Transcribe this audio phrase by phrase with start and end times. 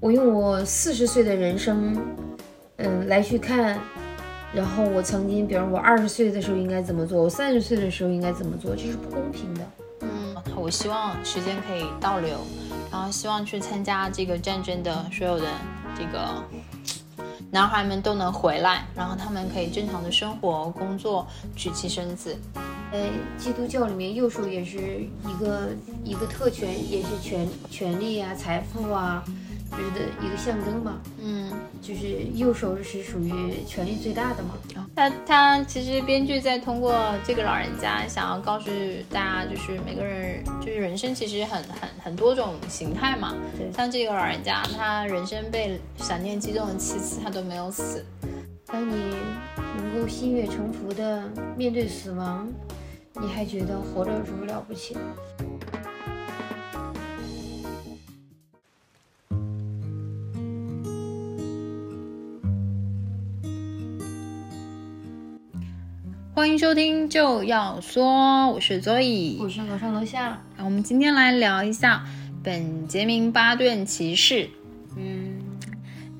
[0.00, 1.94] 我用我四十岁的人生，
[2.76, 3.78] 嗯，来去看，
[4.54, 9.60] 然后我曾经，比如我二十岁的时候应该怎么做，我三十岁的时候应该怎么做，这是不公平的。
[10.00, 12.38] 嗯，我希望时间可以倒流，
[12.90, 15.44] 然后希望去参加这个战争的所有的
[15.94, 16.42] 这个
[17.50, 22.34] 男孩们都能回来，然后他们可以正常的生活、工作、娶妻生子。
[22.90, 25.68] 呃，基督教里面右手也是一个
[26.02, 29.22] 一个特权，也是权权利啊、财富啊。
[29.26, 29.32] 就
[29.72, 33.32] 是的一个象征吧，嗯，就是右手是属于
[33.66, 34.50] 权力最大的嘛。
[34.94, 38.70] 他他其实编剧在通过这个老人家想要告诉
[39.10, 43.34] 大家，就是每个人就是人生其实很很很多种形态嘛。
[43.56, 48.04] 对，像这个老人家，他人生被闪电击中了七次，他都没有死。
[48.66, 49.14] 当你
[49.76, 52.48] 能够心悦诚服的面对死亡，
[53.20, 54.96] 你还觉得活着有什么了不起？
[66.40, 70.42] 欢迎收听就要说，我是 Zoe，我是楼上楼下。
[70.56, 72.02] 我们今天来聊一下
[72.42, 74.48] 本杰明·巴顿骑士。
[74.96, 75.38] 嗯，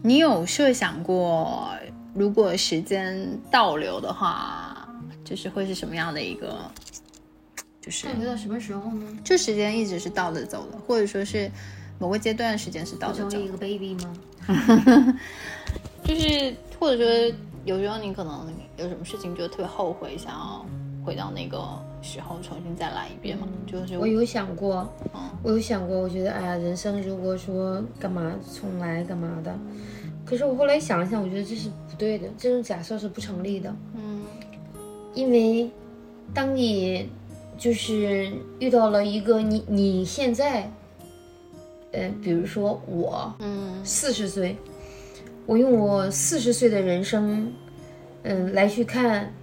[0.03, 1.71] 你有设想过，
[2.13, 4.87] 如果时间倒流的话，
[5.25, 6.71] 就是会是什么样的一个？
[7.81, 9.07] 就是倒流到什么时候呢？
[9.25, 11.51] 就时间一直是倒着走的，或者说是
[11.99, 13.31] 某个阶段时间是倒着走。
[13.31, 15.17] 成为一个 baby 吗？
[16.05, 17.35] 就是，或者说。
[17.71, 20.67] 有时候你可能有什么事情就特别后悔，想要
[21.05, 21.57] 回到那个
[22.03, 23.47] 时候重新再来一遍嘛？
[23.65, 24.93] 就是我有想过，
[25.41, 29.57] 我有想过，我觉得哎呀，人生如果说干嘛重来干嘛的，
[30.25, 33.73] 可是我后来想了想，我觉得这是不对的，这种假设是不成立的。
[33.95, 34.25] 嗯，
[35.15, 35.71] 因为
[36.35, 37.09] 当你
[37.57, 40.69] 就是遇到了一个你你现在，
[41.93, 44.57] 呃，比如说我，嗯，四十岁。
[45.51, 47.53] 我用我四十岁的人生，
[48.23, 49.35] 嗯，来去看，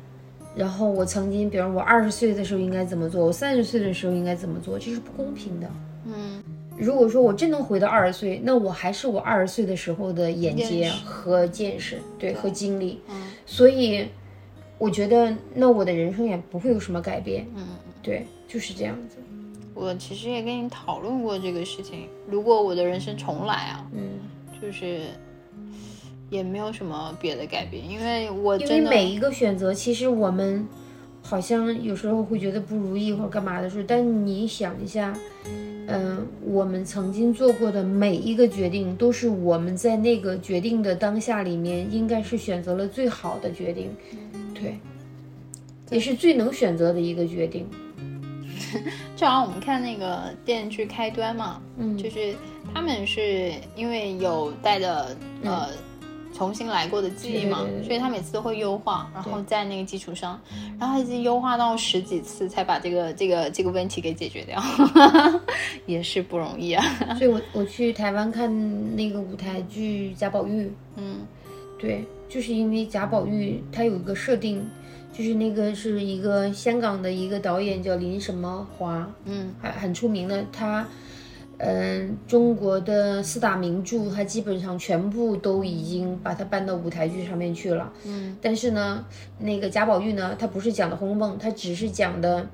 [0.55, 5.69] 然后我曾经，比如我二十岁的时候应该怎么做，我三十岁的时候应该怎么做，这是不公平的。
[6.05, 6.41] 嗯，
[6.77, 13.01] 如果说我真能回到二十岁，那我还是我二十岁的时候的眼界和见识，对，和经历。
[13.09, 14.07] 嗯，所以
[14.77, 17.45] 我觉得那我的人生也不会有什么改变。
[17.53, 17.67] 嗯，
[18.01, 19.17] 对，就是这样子。
[19.73, 24.21] 我其实也跟你讨论过这个事情，如果我的人生重来啊，嗯，
[24.61, 25.01] 就是。
[26.29, 30.67] 也没有什么别的改变，因为我因为每一个选择，其实我们
[31.23, 35.13] 好像有时候会觉得不如意或者干嘛的时候，但你想一下，
[35.87, 43.89] 嗯，我们曾经做过的每一个决定，都是我们在那个决定的当下里面，应该是选择了最好的决定，
[44.53, 44.77] 对，
[45.89, 47.65] 也是最能选择的一个决定。
[49.15, 52.35] 就好像我们看那个电视剧《开端》嘛，嗯，就是
[52.73, 55.69] 他们是因为有带着呃。
[56.37, 60.39] 重新来过的记忆嘛，所以他每次都会优化，然后在那个基础上，
[60.79, 64.61] 然后已经优化到十几次才把这个这个这个问题给解决掉，
[65.87, 66.85] 也是不容易啊。
[67.17, 70.65] 所以我我去台湾看那个舞台剧《贾宝玉》，
[70.97, 71.21] 嗯，
[71.79, 74.63] 对，就是因为贾宝玉他有一个设定，
[75.11, 80.85] 就是那个是一个香港的一个导演叫林什么华，嗯，很很出名的他。
[81.59, 87.91] 嗯，中国的四大名著，它基本上全部都已经把它搬到舞台剧上面去了。
[88.05, 89.03] 嗯，但是呢，
[89.39, 92.47] 那个贾宝玉呢，他不是讲的《红楼梦》，他只是讲的，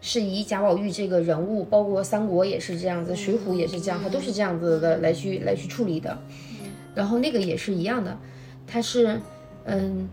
[0.00, 6.16] 是以贾宝玉这个人物，包括三国也是这样子，水浒也是这样，他都是这样子的来去来去处理的。
[6.94, 8.18] 然后那个也是一样的，
[8.66, 9.20] 他是，
[9.64, 10.08] 嗯。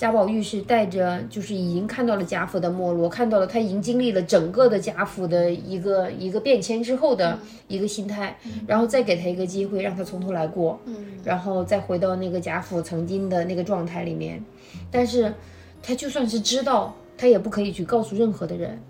[0.00, 7.38] 贾宝玉是带着，就是已经看到了贾府的没落，看到了他已经经历了整个的贾府的一个一个变迁之后的
[7.68, 8.34] 一个心态，
[8.66, 10.80] 然后再给他一个机会，让他从头来过，
[11.22, 14.42] 然后再回到那个贾府曾经的那个状态里面。
[14.90, 15.34] 但是，
[15.82, 18.80] 他就算是知道，他也不可以去告诉任何的人，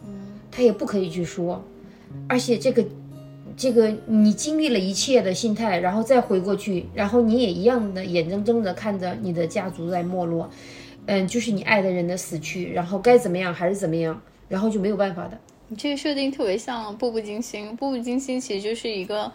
[0.48, 1.60] 他也不可以去说，
[2.28, 2.84] 而且这个
[3.56, 10.48] 这个你经历了一切的心态，然后再回过去，然后你也一样的眼睁睁的看着你的家族在没落。
[11.10, 15.36] 嗯，就是你爱的人的死去，然后该怎么样还是怎么样，然后就没有办法的。
[15.66, 19.32] 你这个设定特别像《步步惊心》，《步步惊心》其实就是一个，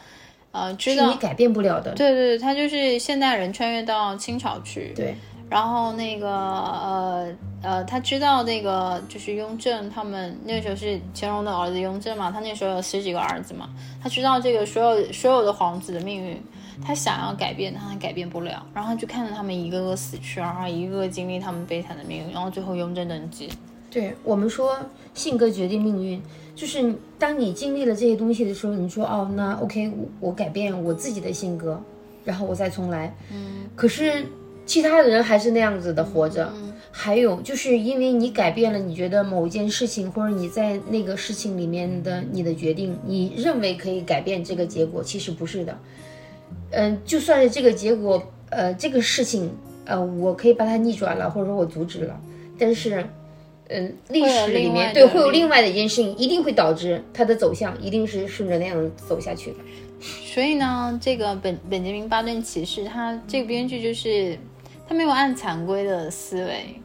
[0.51, 1.93] 呃，知道你改变不了的。
[1.95, 4.93] 对对，他就是现代人穿越到清朝去。
[4.95, 5.15] 对。
[5.49, 13.69] 然后那个呃呃，他知道那个就是雍正他们那时候是乾隆的儿子雍正嘛，他那时候有十几个儿子嘛，
[14.01, 16.41] 他知道这个所有所有的皇子的命运。
[16.83, 23.49] 他想要改变，他改变不了，然后就看着他们一个个死去，然后一个个经历他们悲惨的命运，然后最后雍正登基。
[23.91, 24.77] 对我们说，
[25.13, 26.21] 性格决定命运，
[26.55, 31.81] 就是当你经历了这些东西的时候，你说哦，那 OK，我我改变我自己的性格，
[32.23, 33.15] 然后我再重来。
[33.31, 34.25] 嗯，可是
[34.65, 36.51] 其他的人还是那样子的活着。
[36.55, 45.77] 嗯还有就是因为你改变了，你觉得某一件事情，或者你在那个事情里面的你的决定，你认为可以改变这个结果，其实不是的。
[46.71, 49.49] 嗯，就算是这个结果，呃，这个事情，
[49.85, 52.19] 呃，我可以把它逆转了，或者说我阻止了，
[52.59, 53.05] 但是，
[53.69, 59.57] 嗯，历史里面对会有另外的一件事情，一定会导致它的走向一定是顺着那样走下去的。
[60.01, 64.37] 所以呢，这个本本杰明巴顿骑士，他这个编剧就是
[64.87, 66.79] 他没有按常规的思维，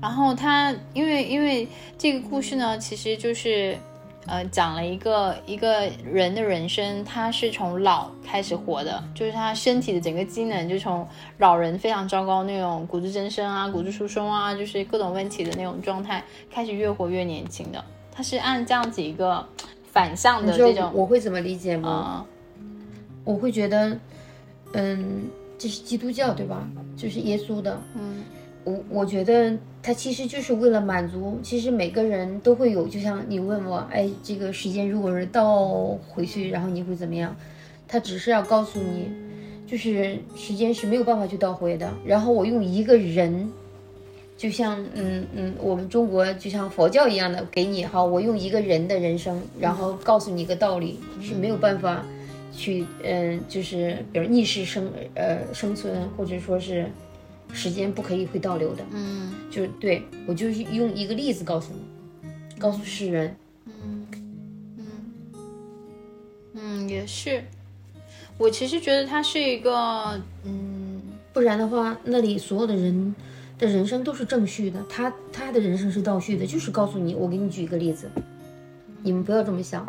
[0.00, 1.68] 然后他因为因为
[1.98, 3.76] 这个故事呢，其实就是
[4.26, 11.06] 呃讲了一个一个人的人生，他是从老开始活的，就是他身体的整个机能就从
[11.38, 17.84] 老人非常糟糕那种骨质增生啊、骨质疏松啊，就是各种问题的那种状态，开始越活越年轻的。
[18.10, 19.46] 他是按这样子一个
[19.90, 21.88] 反向的这种我会怎么理解吗？
[21.88, 22.26] 啊、
[23.24, 23.98] 我会觉得，
[24.72, 25.24] 嗯，
[25.58, 26.66] 这是基督教对吧？
[26.96, 28.22] 就是耶稣的，嗯
[28.64, 37.36] 我我觉得他其实就是为了满足，其实每个人都会有，就像你问我，哎，这个时间如果是倒回去，然后你会怎么样？
[37.86, 39.10] 他只是要告诉你，
[39.66, 41.92] 就是时间是没有办法去倒回的。
[42.04, 43.52] 然后我用一个人，
[44.36, 52.02] 就像嗯嗯，我们中国就像佛教一样的，给你哈，我用一个人的人生，然后告诉你一个道理，是没有办法
[52.50, 56.86] 去嗯，就是比如逆势生呃生存，或者说是
[57.54, 58.84] 时间不可以会倒流的。
[58.92, 59.32] 嗯。
[59.50, 63.36] 就是对我就是用一个例子告诉你，告诉世人，
[63.66, 64.06] 嗯，
[66.54, 67.44] 嗯也是。
[68.36, 71.00] 我其实觉得他是一个，嗯，
[71.32, 73.14] 不然的话，那里所有的人
[73.56, 78.10] 的人生都是正序的，他他的人生是倒序的，就是告诉你，我给你举一个例子，
[79.04, 79.86] 你们不要这么想，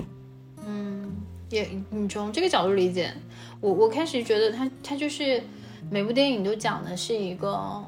[0.65, 1.11] 嗯。
[1.49, 3.13] 也你从这个角度理解，
[3.61, 5.41] 我我开始觉得他他就是
[5.89, 7.83] 每部电影都讲的是一个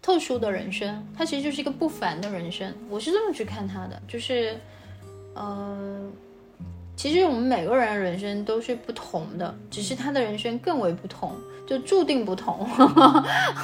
[0.00, 4.58] 特殊的人生，他其实就是一个不凡的人生，我是这么去看他的，就是，
[5.34, 6.10] 呃，
[6.94, 11.32] 其实我们每个人的人生都是不同的，只是他的人生更为不同，
[11.66, 12.68] 就注定不同。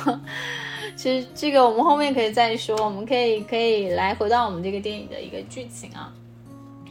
[0.97, 6.13] 其实这个我们后面可以再说，我们可以可以来回到我们这个电影的一个剧情啊。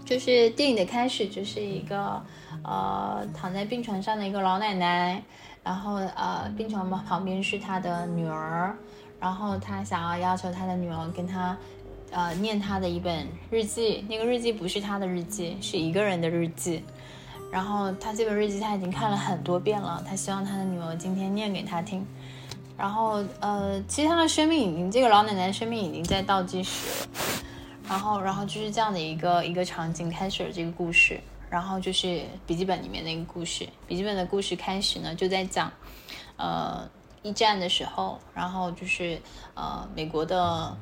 [0.06, 2.19] 就是电影的开始，就是一个
[2.63, 5.21] 呃躺在病床上的一个老奶奶，
[5.63, 8.75] 然后呃病床旁边是他的女儿，
[9.19, 11.57] 然后他想要要求他的女儿跟他
[12.11, 16.83] 呃念他的一本日记，那个日记不是他的日记，是一个人的日记。
[17.51, 22.06] 然后他这本日记他已经看了很多遍了，他希望他的女儿今天念给他听。
[22.77, 27.07] 然后呃，其实他的生命已经，这个老奶奶生命已经在倒计时了。
[27.89, 33.67] 然后，然后就是这样的一个一个场景开始了这个故事，然后就是笔记本里面的一个故事。
[33.87, 35.71] 笔记本的故事开始呢，就在讲，
[36.37, 36.87] 呃，
[37.23, 39.21] 一战的时候，然后就是
[39.55, 40.77] 呃美国的，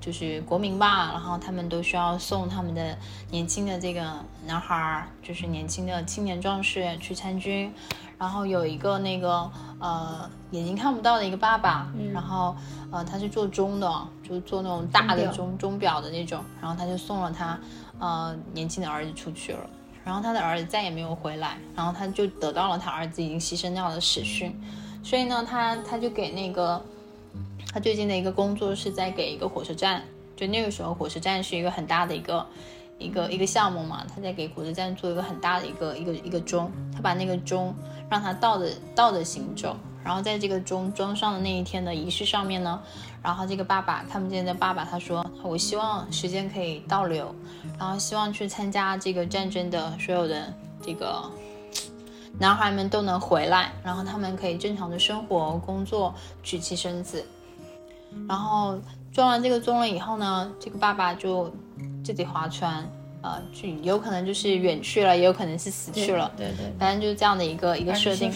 [0.00, 2.96] 就是国民吧，然后他们都需要送他们的
[3.30, 7.72] 年轻的这个男孩儿，就是年轻的青年壮士去参军。
[8.18, 12.54] 然后有一个那个呃眼睛看不到的一个爸爸，然后
[12.92, 17.58] 呃他是做钟的，就是做那种大的钟钟表的那种，然后他就送了他
[17.98, 19.68] 呃年轻的儿子出去了，
[20.04, 24.54] 然后他的儿子再也没有回来，然后他就得到了他儿子已经牺牲掉的死讯，
[25.02, 26.84] 所以呢他他就给那个
[27.72, 30.02] 他最近的一个工作是在给一个火车站，
[30.36, 32.46] 就那个时候火车站是一个很大的一个。
[32.98, 37.74] 一个一个项目嘛，他在给火车站做一个很大的一个一个一个钟，他把那个钟
[38.08, 42.80] 让它倒着倒着行走，然后在这个钟装上的那一天的仪式上面呢，
[43.22, 47.34] 然后这个爸爸看不见的爸爸他说，我希望时间可以倒流，
[47.78, 50.52] 然后希望去参加这个战争的所有的
[50.82, 51.22] 这个
[52.38, 57.24] 男孩们都能回来，然后他们可以正常的生活、工作、娶妻生子，
[58.28, 58.78] 然后
[59.12, 61.52] 装完这个钟了以后呢，这个爸爸就。
[62.04, 62.84] 自己划船，
[63.22, 68.28] 呃，去有可能就是远去了，也有可能是死去了，对对，反正就是这样的一个一个设定。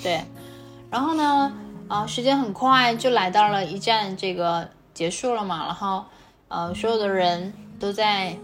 [0.00, 0.22] 对，
[0.88, 1.52] 然后呢，
[1.88, 6.04] 啊、时间很快就来到了一战这个结束了嘛，然后
[6.48, 8.36] 呃，所有的人都在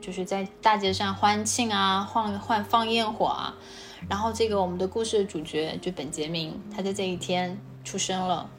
[0.00, 3.54] 就是在大街上欢庆啊，放放放焰火啊，
[4.08, 8.50] 然后这个我们的故事的主角就本杰明，他在这一天出生了。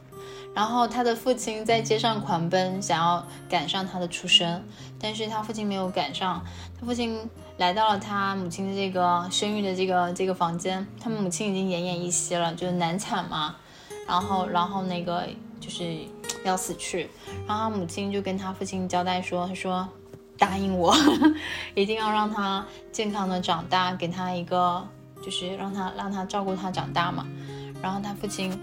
[0.55, 4.63] 然后他的父亲在街上狂奔，想要赶上他的出生，
[4.99, 6.43] 但是他父亲没有赶上。
[6.79, 13.55] 他父亲来到了他母亲的这个生育的这个这个房间，他母亲已经奄奄一息了，就是难产嘛。
[14.09, 15.23] 然后，然后那个
[15.59, 15.99] 就是
[16.43, 17.07] 要死去，
[17.47, 19.87] 然后他母亲就跟他父亲交代说：“他说
[20.35, 20.95] 答应我，
[21.75, 24.83] 一定要让他健康的长大，给他一个
[25.23, 27.27] 就是让他让他照顾他长大嘛。”
[27.83, 28.59] 然后他父亲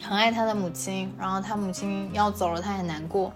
[0.00, 3.32] 很爱他的母亲，然后他母亲要走了，他很难过。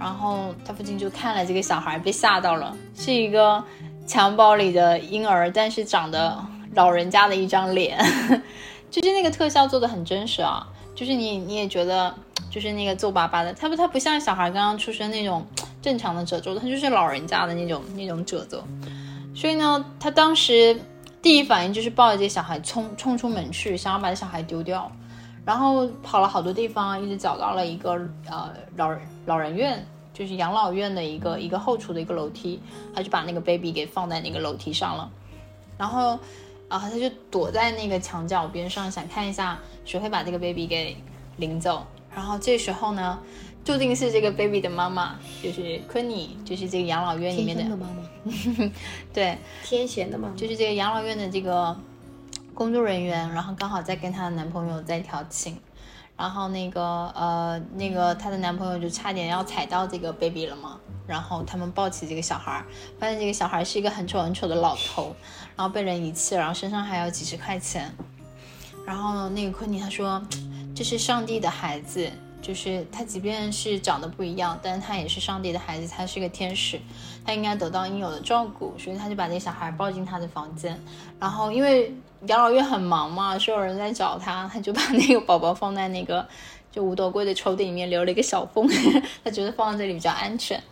[0.00, 3.62] 然后他父亲就看了这个小孩，被吓到了，是一个
[4.06, 6.42] 襁褓里的婴儿，但是长得
[6.74, 7.98] 老人家的一张脸，
[8.90, 12.12] 就是那个特效做的很真实啊，就是你你也觉得
[12.50, 15.46] 就是那个皱巴巴的，他不他不像小孩刚刚出生那种
[15.80, 18.64] 正常的褶皱，他就是老人家的那种那种褶皱，
[19.34, 20.80] 所以呢，他当时
[21.22, 24.90] 第一反应就是抱着这小孩冲冲出门去，想要把这小孩丢掉。
[25.44, 27.92] 然后跑了好多地方，一直找到了一个
[28.28, 32.60] 呃老人老人院，就是养老院的一个一个后厨的一个楼梯，
[32.92, 35.08] 他就把那个 baby 给放在那个楼梯上了，
[35.78, 36.18] 然后
[36.66, 40.94] 啊他就躲在那个墙角边上，想看一下谁会把这个 baby 给
[41.38, 41.86] 领走。
[42.14, 43.18] 然后这时候呢，
[43.64, 48.70] 注定是这个 baby 的妈妈，就是昆妮，就是这个养老院里面的妈妈，
[49.14, 51.74] 对，天选的妈妈，就是这个养老院的这个。
[52.54, 55.58] 工作人员，然后刚好在跟她的男朋友在调情，
[56.16, 56.82] 然后那个
[57.14, 62.64] 呃那个她的男朋友就差点要踩到这个 baby 了嘛，然后他们抱起这个小孩，
[62.98, 65.14] 发现这个小孩是一个很丑很丑的老头，
[65.54, 67.94] 然后被人遗弃，然后身上还有几十块钱，
[68.86, 70.22] 然后那个昆尼他说
[70.74, 72.10] 这是上帝的孩子。
[72.42, 76.80] 就是他，即便是长得不一样，但是他也是上帝的孩子，他是个天使，
[77.24, 80.80] 他应该得到应有的照顾，所以他就把这小孩抱进他的房间。
[81.18, 81.92] 然后因为
[82.26, 86.24] 养老院很忙嘛，所有人在找他，他就把那个宝宝放在那个
[86.70, 88.68] 就五斗柜的抽屉里面留了一个小缝，
[89.24, 90.62] 他觉得放在这里比较安全。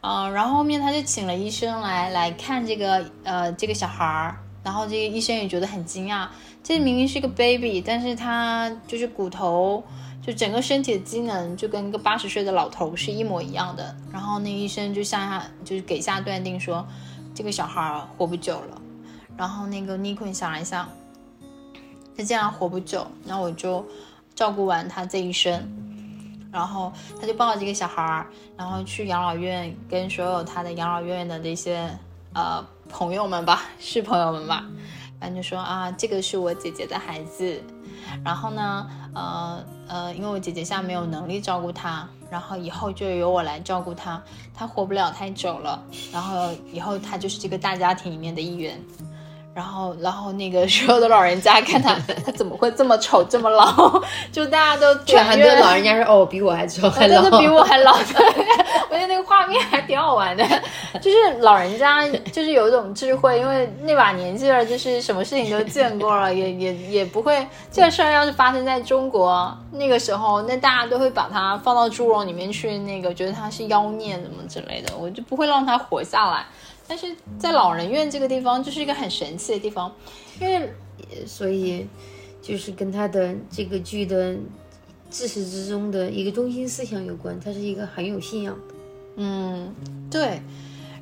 [0.00, 6.26] 嗯，然后后面他就请了医生来来看这个呃这个小孩，然后这个医生也觉得很惊讶，
[6.62, 9.82] 这明明是个 baby，但是他就是骨头。
[10.24, 16.86] 就整个身体的机能就跟一个八十岁的老头是一模一样的，然后那医生就下就是给下断定说，
[17.34, 18.80] 这个小孩活不久了。
[19.36, 20.88] 然后那个尼坤想了一下，
[22.16, 23.84] 他既然活不久，那我就
[24.32, 25.60] 照顾完他这一生。
[26.52, 28.24] 然后他就抱着这个小孩，
[28.56, 31.90] 然后去养老院跟所有他的养老院的那些
[32.32, 34.64] 呃朋友们吧，是朋友们吧，
[35.22, 37.62] 反正就说啊，这个是我姐姐的孩子。
[38.24, 44.20] 然后呢，呃呃，因为我姐姐现在没有能力照顾他，然后以后就由我来照顾他，
[44.52, 45.80] 他活不了太久了，
[46.12, 48.82] 然后以后他就是这个大家庭里面的一员。
[49.54, 51.94] 然后，然后那个所有的老人家看他，
[52.24, 54.00] 他怎么会这么丑这么老？
[54.32, 57.92] 就大家都全很多老人家说哦，比我还丑还老，比我还老。
[58.88, 60.44] 我觉得那个画面还挺好玩的，
[61.00, 76.44] 就是老人家就是有一种智慧，因为那把年纪了，就是什么事情都见过了，也也也不会这事儿要是发生在中国那个时候，那大家都会把它放到猪笼里面去，那个觉得他是妖孽什么之类的，我就不会让他活下来。
[76.88, 79.92] 但是在老人院这个地方就是一个很神奇的地方，
[80.40, 80.72] 因为
[81.26, 81.86] 所以
[82.42, 84.36] 就是跟他的这个剧的
[85.08, 88.74] 自始至终的一个中心思想有关，他是一个很有信仰的。
[89.16, 89.74] 嗯，
[90.10, 90.40] 对。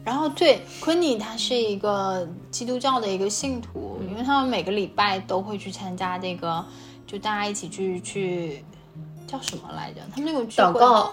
[0.03, 6.65] 然后对昆尼，他是一个基督教的一个信徒，因为他们每个礼拜都会去参加这个，
[7.07, 8.65] 就大家一起去去
[9.27, 10.01] 叫什么来着？
[10.11, 11.13] 他们那种祷告。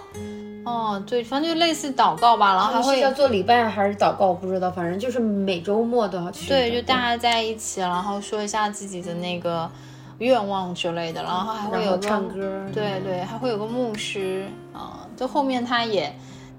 [0.68, 6.50] 哦，对，反正就类似祷告吧，然后还会要做礼拜还是祷告，我不知道，反正就是每周末都要去。
[6.50, 9.72] 对，就大家在一起，然后说一下自己的那个
[10.18, 12.66] 愿望之类的，然后还会有唱歌。
[12.74, 16.14] 对对，还会有个牧师啊，就后面他也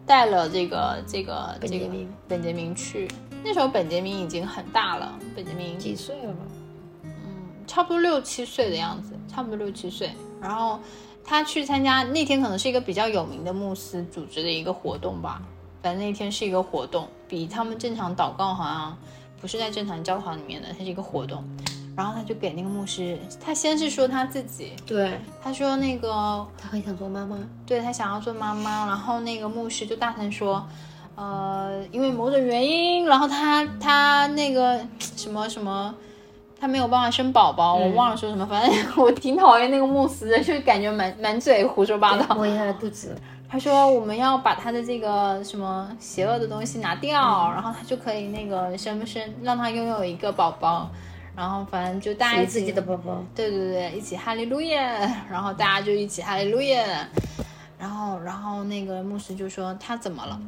[0.06, 1.86] 带了这个这个这个
[2.26, 3.06] 本杰明去。
[3.44, 6.34] 那时候本杰明已经很大了，本杰明几岁了？
[7.04, 7.10] 嗯，
[7.66, 10.10] 差不多六七岁的样子，差不多六七岁，
[10.40, 10.80] 然后。
[11.28, 15.42] 他去参加那天可能是一个比较有名的牧师组织的一个活动吧，
[15.82, 18.96] 反正那天是一个活动，比他们正常祷告好像
[19.38, 21.44] 不是在正常教堂里面的，它是一个活动。
[21.94, 28.86] 然后他就给那个牧师，他先是说他自己，对，他说那个他很想做妈妈，对他想要做妈妈。
[28.86, 30.64] 然后那个牧师就大声说，
[31.16, 35.94] 呃，因为某种原因，然后他他那个什么什么。
[36.60, 42.34] 他没有办法生宝宝，我忘了说什么，反正我挺讨厌那个牧师的，就感觉满满嘴胡说八道。
[42.34, 43.16] 摸一下他肚子，
[43.48, 50.90] 他说我们要把他的这个什么邪恶的东西拿掉，然后他就可以那个生不生，让他拥有一个宝宝，
[51.36, 54.82] 然后反正就大家自己的宝宝，对对对，一起哈利路亚，
[55.30, 57.08] 然后大家就一起哈利路亚，
[57.78, 60.40] 然后然后那个牧师就说他怎么了，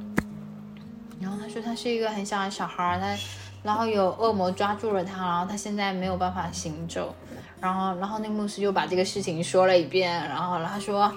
[1.21, 3.17] 然后他说他是一个很小的小孩，他。
[3.62, 7.14] 然后有恶魔抓住了他，然后他现在没有办法行走，
[7.61, 11.12] 然后，然后那牧师又把这个事情说了一遍，然后他说，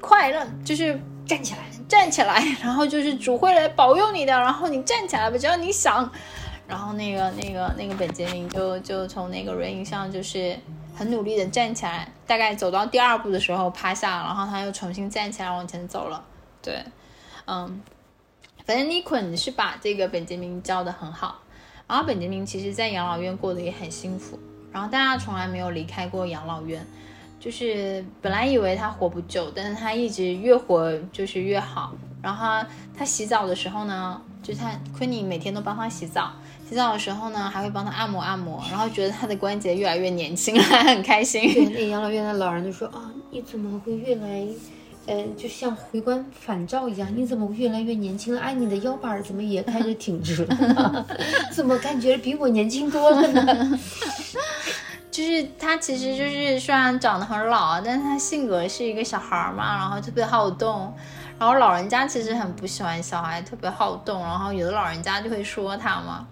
[0.00, 6.10] 快乐就是站起来，站起来， 然后就是主会来保佑你的，然后你站起来吧，只要你想，
[6.66, 10.58] 然后那个那个那个本杰明就就从那个人影上就是
[10.96, 16.24] 很努力的站起来，大概走到第二步的时候趴下，然后他又重新站起来往前走了。
[16.60, 16.82] 对，
[17.46, 17.80] 嗯，
[18.66, 21.40] 反正尼坤是把这个本杰明教的很好，
[21.88, 24.38] 然后本杰明其实在养老院过得也很幸福，
[24.70, 26.86] 然后大家从来没有离开过养老院，
[27.40, 31.94] 就是本来以为他活不久，但是他一直越活就是越好。
[32.20, 32.62] 然后
[32.96, 36.32] 他洗澡的时候呢，就他昆尼每天都帮他洗澡。
[36.68, 41.42] 洗澡的时候呢，还会帮他按摩按摩，然后觉得他的关节越来越年轻了， 很开心。
[41.54, 44.46] 对，那养老院的老人就说啊，你怎么会越来，
[45.08, 48.40] 呃，就像回光返照一样，你怎么越来越年轻了？
[48.40, 51.06] 哎，你的腰板怎么也开始挺直了？
[51.50, 53.78] 怎么感觉比我年轻多了呢？
[55.10, 60.94] 就是他其实就是虽然长得很老，但是他性格是一个小孩嘛，然后特别好动。
[61.38, 66.26] 然后老人家其实很不喜欢小孩特别好动，然后有的老人家就会说他嘛。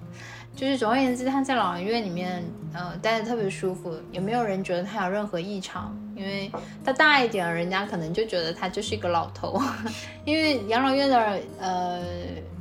[0.56, 5.94] 就是总而言之，他在老人院里面，呃，待的特别舒服，也没有人觉得他有任何异常。
[6.16, 6.50] 因为
[6.82, 9.60] 他大一点，人家可能就觉得他就是一个老头。
[10.24, 12.02] 因为养老院的，呃，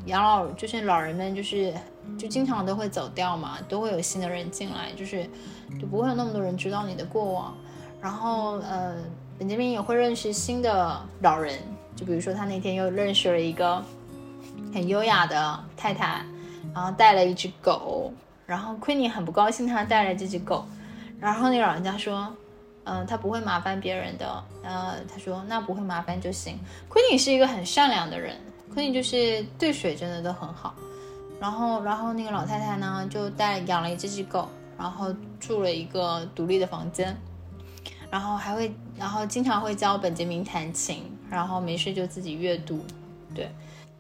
[0.08, 1.74] 养老就是老人们，就是
[2.20, 5.24] 就经常都会走掉嘛，都会有新的人进来，就是
[5.80, 7.56] 就不会有那么多人知道你的过往。
[8.02, 8.98] 然后，呃，
[9.40, 11.58] 本杰明也会认识新的老人，
[11.96, 13.82] 就比如说他那天又认识了一个
[14.74, 16.26] 很优雅的太太。
[16.74, 18.12] 然后带了一只狗，
[18.46, 20.66] 然后昆尼很不高兴，他带了这只狗，
[21.20, 22.32] 然后那个老人家说，
[22.84, 26.60] 嗯，他不会麻烦别人的，呃，他说那不会麻烦就行。
[26.88, 28.36] 昆尼是一个很善良的人，
[28.74, 30.74] 昆尼就是对水真的都很好。
[31.40, 37.16] 然后，然后那个老太太呢，就带养了一只只狗，然后住了一个独立的房间，
[38.10, 42.84] 然后还会，然后经常会教本杰明弹琴，然后没事就自己阅读，
[43.34, 43.50] 对。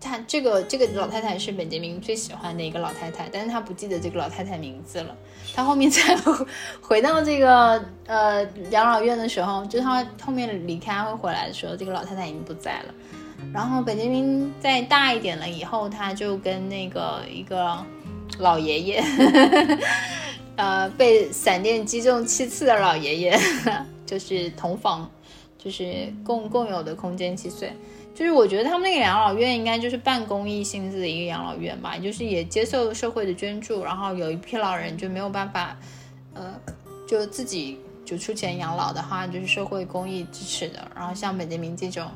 [0.06, 5.16] 他这个这个老太太是本杰明最喜欢的一个老太太，但是他不记得这个老太太名字了。
[5.56, 6.16] 他后面再
[6.80, 12.94] 回到这个呃养老院的时候，就他后面离开会回来的时候，这个老太太已经不在了。
[13.54, 17.84] 然后本杰明再大一点了以后，他就跟那个一个
[18.38, 19.04] 老爷爷，
[20.56, 23.40] 呃被闪电击中七次的老爷爷，
[24.06, 25.10] 就是同房，
[25.58, 27.74] 就是共共有的空间七岁。
[28.16, 35.78] 就是我觉得他们那个养老院应该就是半公益性质的一个养老院吧，就是也接受社会的捐助，然后有一批老人就没有办法，
[36.34, 36.56] 呃，
[37.06, 40.90] 就自己就出钱养老的话，就是社会公益支持的。
[40.96, 42.10] 然后像本杰明这种，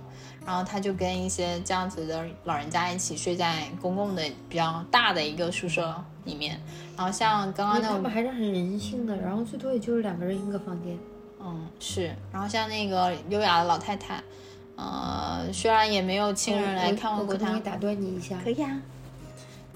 [0.45, 6.57] 然后他就跟一些这样子的老人家一起睡在公共的比较大的一个宿舍里面。
[6.95, 10.97] 然后像刚刚那种，他们还是很人性的，然后最多也就是两个人一个房间。
[11.41, 12.15] 嗯，是。
[12.31, 14.23] 然后像那个优雅的老太太。
[14.79, 18.39] 呃，虽然也没有亲人来看望过他，可以打断你一下？
[18.41, 18.81] 可以啊。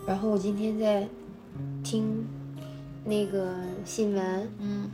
[0.08, 1.06] 然后我今天在
[1.84, 2.26] 听
[3.04, 4.90] 那个新闻，嗯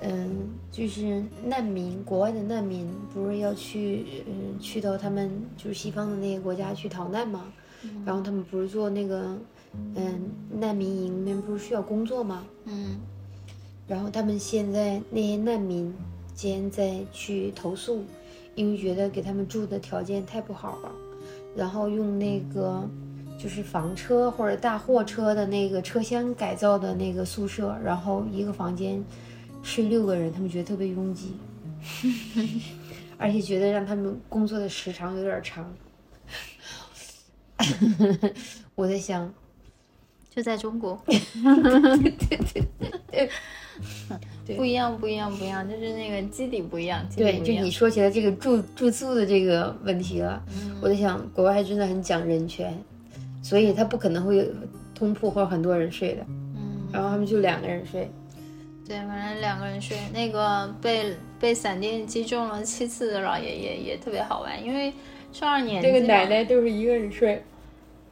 [0.00, 0.30] 嗯，
[0.70, 7.52] 就是难民，国外的难民不是要去，嗯，去到他们就是西方的那些国家去逃难嘛？
[8.06, 9.36] 然后他们不是做那个，
[9.94, 12.44] 嗯，难民营里面不是需要工作吗？
[12.64, 12.98] 嗯。
[13.86, 15.92] 然后他们现在那些难民
[16.34, 18.02] 间在去投诉。
[18.54, 20.92] 因为觉得给他们住的条件太不好了，
[21.56, 22.88] 然后用那个
[23.38, 29.02] 就是房车或者大货车的那个车厢改造的那个宿舍，然后一个房间
[29.62, 31.34] 睡六个人，他们觉得特别拥挤，
[33.16, 35.72] 而且觉得让他们工作的时长有点长。
[38.74, 39.32] 我在想，
[40.28, 41.00] 就在中国。
[44.56, 47.04] 不一样，不一样，不一样，就是那个基底不一样。
[47.16, 50.42] 对，就你说起来这个住住宿的这个问题了，
[50.80, 52.76] 我在想，国外真的很讲人权，
[53.42, 54.44] 所以他不可能会有
[54.94, 56.24] 通铺或者很多人睡的。
[56.28, 58.10] 嗯，然后他们就两个人睡。
[58.86, 59.96] 对，反正两个人睡。
[60.12, 64.92] 那个被被闪电击中了七次的老爷爷也特别好玩，因为
[65.32, 65.88] 上了年纪。
[65.88, 67.42] 这个奶奶都是一个人睡。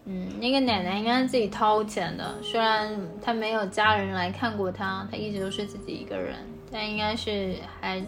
[0.06, 2.90] 嗯，那个奶奶应该自己掏钱的，虽然
[3.22, 6.36] 她没有家人来看过她，她一直都是自己一个人，
[6.72, 8.02] 但应该是还，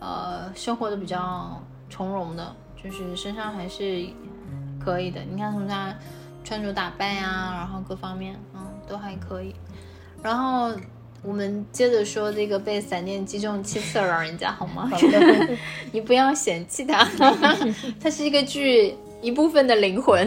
[0.00, 4.06] 呃，生活的比较从容的，就是身上还是
[4.78, 5.22] 可以的。
[5.22, 5.94] 你看从她
[6.44, 9.54] 穿着打扮呀，然后各方面，嗯，都还可以。
[10.22, 10.72] 然后
[11.22, 14.90] 我们接着说这个被闪电击中七次的老人家好吗？
[15.90, 17.02] 你不要嫌弃他，
[17.98, 18.94] 他是一个剧。
[19.24, 20.26] 一部分的灵魂，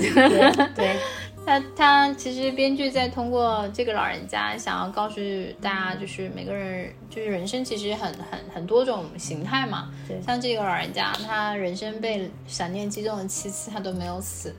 [0.76, 0.98] 对
[1.46, 5.22] 他，他其实编剧在通过这个老人家想要告诉
[5.62, 9.90] 大家，就是每个人就是人生其实很很很多种形态嘛。
[10.26, 14.54] 像这个老人家，他人生被闪电击中了七次，他都没有死。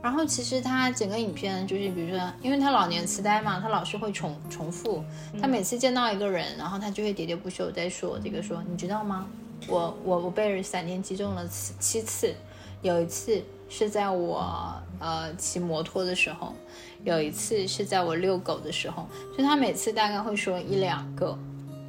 [0.00, 5.02] 然后其实他整个影片就是，比如说，因为他老年痴呆嘛，他老是会重重复。
[5.40, 9.26] 他每次见到一个人，然后他就会喋喋不休在说这个说，你知道吗？
[9.66, 12.34] 我我我被闪电击中了七七次，
[12.82, 13.42] 有一次
[13.76, 16.54] 是在我呃骑摩托的时候，
[17.02, 19.04] 有一次是在我遛狗的时候，
[19.36, 21.36] 就他每次大概会说一两个。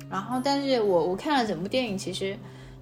[0.09, 2.35] 然后，但是我我看了整部电影，其实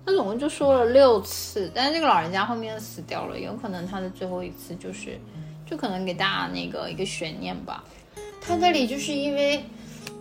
[0.06, 5.20] 他总共就说了六次，但是这个老人家后面死掉了，有可能他的最后一次就是，
[5.66, 7.84] 就可能给大家那个一个悬念吧。
[8.40, 9.66] 他那里就是因为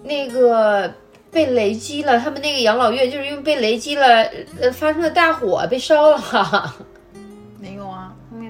[0.03, 0.93] 那个
[1.31, 4.07] 被雷击了，他们那个养老院就是因为被雷击了，
[4.61, 6.75] 呃，发生了大火，被烧了。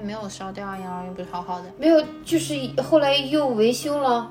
[0.03, 1.65] 没有烧掉啊，养老院不是好好的。
[1.77, 4.29] 没有，就是后来又维修了，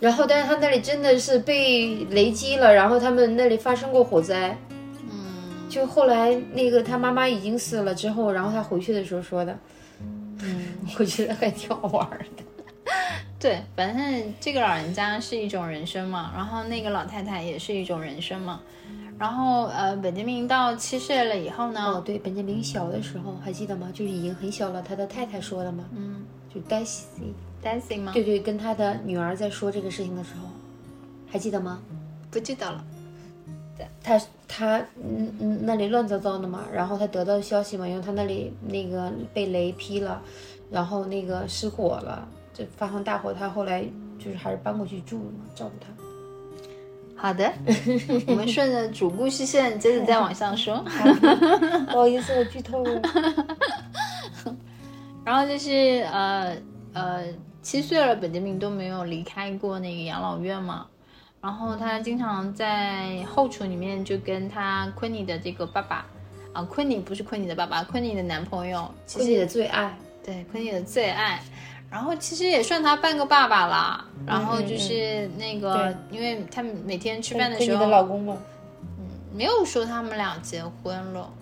[0.00, 4.56] 然后但是他那里真的是被雷击了，然后他们那里发生过火灾，
[5.10, 9.58] 嗯就后来那个他妈妈已经死了之后，然后他回去的时候说的，
[10.42, 12.42] 嗯， 我觉得还挺好玩的。
[13.38, 18.60] 对，反正这个老人家是一种人生嘛，然后那个老太太也是一种人生嘛。
[19.20, 23.90] 然后呃，本杰明到七岁了以后呢，哦，对，本杰明小的时候还记得吗？
[23.92, 28.12] 就是已经很小了，他的太太说的嘛，嗯就 Daisy，，Daisy 吗？
[28.14, 30.48] 对对，跟他的女儿在说这个事情的时候，
[31.30, 31.82] 还记得吗？
[32.30, 32.82] 不记得了。
[34.02, 40.22] 他他嗯嗯那里乱糟糟的嘛，然后他得到消息嘛，因为他那里那个被雷劈了，
[40.70, 43.84] 然后那个失火了，就发生大火，他后来
[44.18, 45.99] 就是还是搬过去住了嘛，照顾他。
[47.20, 47.52] 好的，
[48.26, 50.82] 我们顺着主故事线接着再往上说。
[51.92, 53.02] 不好意思，我剧透了。
[55.22, 56.56] 然后就是呃
[56.94, 57.24] 呃，
[57.60, 60.86] 七岁了，本杰明都没有离开过那个养老院嘛。
[61.42, 66.06] 然后他经常在后厨里面就跟他昆尼的这个爸爸
[66.54, 71.38] 啊，昆尼不是昆尼的爸爸，昆尼的男朋友，其实自己的最爱，对昆尼的最爱。
[71.90, 74.04] 然后其实也算他半个爸爸啦。
[74.26, 78.36] 然后就是那个，因为他们每天吃饭的时候，跟你的老公吗？
[78.98, 81.32] 嗯没有说他们俩结婚了，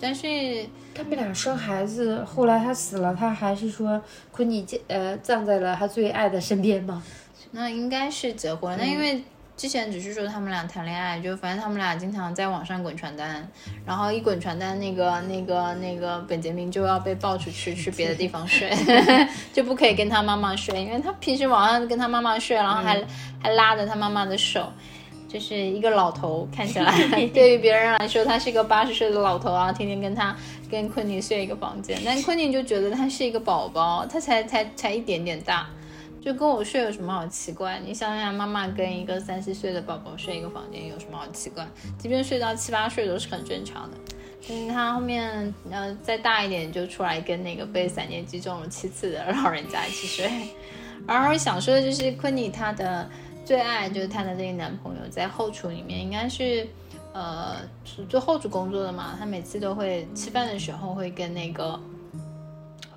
[0.00, 7.02] 但是他们俩生孩子，后来他死了，他还是说昆尼呃葬在了他最爱的身边吗？
[7.50, 8.78] 那应该是结婚了。
[8.80, 9.22] 那、因为
[9.56, 13.48] 之前只是说他们俩谈恋爱，就反正他们俩经常在网上滚传单，
[13.86, 18.70] 然后一滚传单，那个那个那个本杰明就要被抱出去去别的地方睡，
[19.54, 23.02] 就不可以跟他妈妈睡，因为他平时晚上跟他妈妈睡，然后还、
[23.42, 24.72] 还拉着他妈妈的手。
[25.28, 26.94] 就是一个老头，看起来
[27.34, 30.34] 对于别人来说，他是一个八十岁的老头啊，天天跟他
[30.70, 35.66] 跟昆尼睡一个房间，但昆尼就觉得他是一个宝宝，他才才才一点点大，
[36.26, 37.78] 就跟我睡有什么好奇怪？
[37.78, 41.64] 你想想，妈妈跟一个三四岁的宝宝睡一个房间有什么好奇怪？
[41.96, 43.96] 即便睡到七八岁都是很正常的。
[44.48, 50.28] 但是他后面呃再大一点就出来跟那个被闪电击中了七次的老人家一起睡。
[51.06, 53.08] 然而想说的就是昆尼他的
[53.44, 56.66] 最爱就是她的这个男朋友在后厨里面应该是
[57.12, 57.58] 呃
[58.08, 61.80] 做后厨工作的嘛，他每次都会吃饭的时候会跟那个。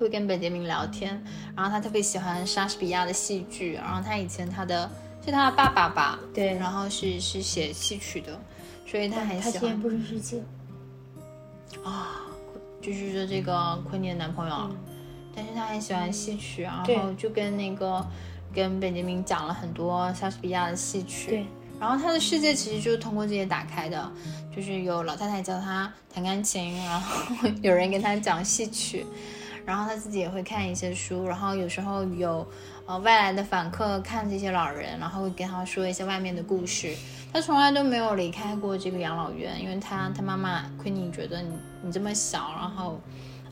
[0.00, 1.22] 会跟本杰明聊天，
[1.54, 4.90] 然后他特别喜欢莎士比亚的戏剧，然后他以前他的
[5.24, 6.54] 是他的爸爸吧，对。
[6.54, 8.40] 然后是是写戏曲的，
[8.86, 9.78] 所以他很喜欢。
[9.78, 10.42] 不是世界。
[11.84, 12.22] 啊，
[12.80, 14.70] 就是说这个昆尼的男朋友，
[15.36, 18.04] 但是他很喜欢戏曲，然后就跟那个
[18.54, 21.46] 跟本杰明讲了很多莎士比亚的戏曲，对，
[21.78, 24.10] 然后他的世界其实就是通过这些打开的，
[24.54, 29.06] 就是有老太太教他弹钢琴，然后 有人跟他讲戏曲，
[29.64, 32.46] 然后他自己也会看一些书，然后有时候有
[32.86, 36.94] 呃外来的访客看这些老人，然后会跟他说一些外面的故事。
[37.32, 43.00] 他从来都没有离开过这个养老院，因为他他妈妈昆尼觉得你你这么小，然后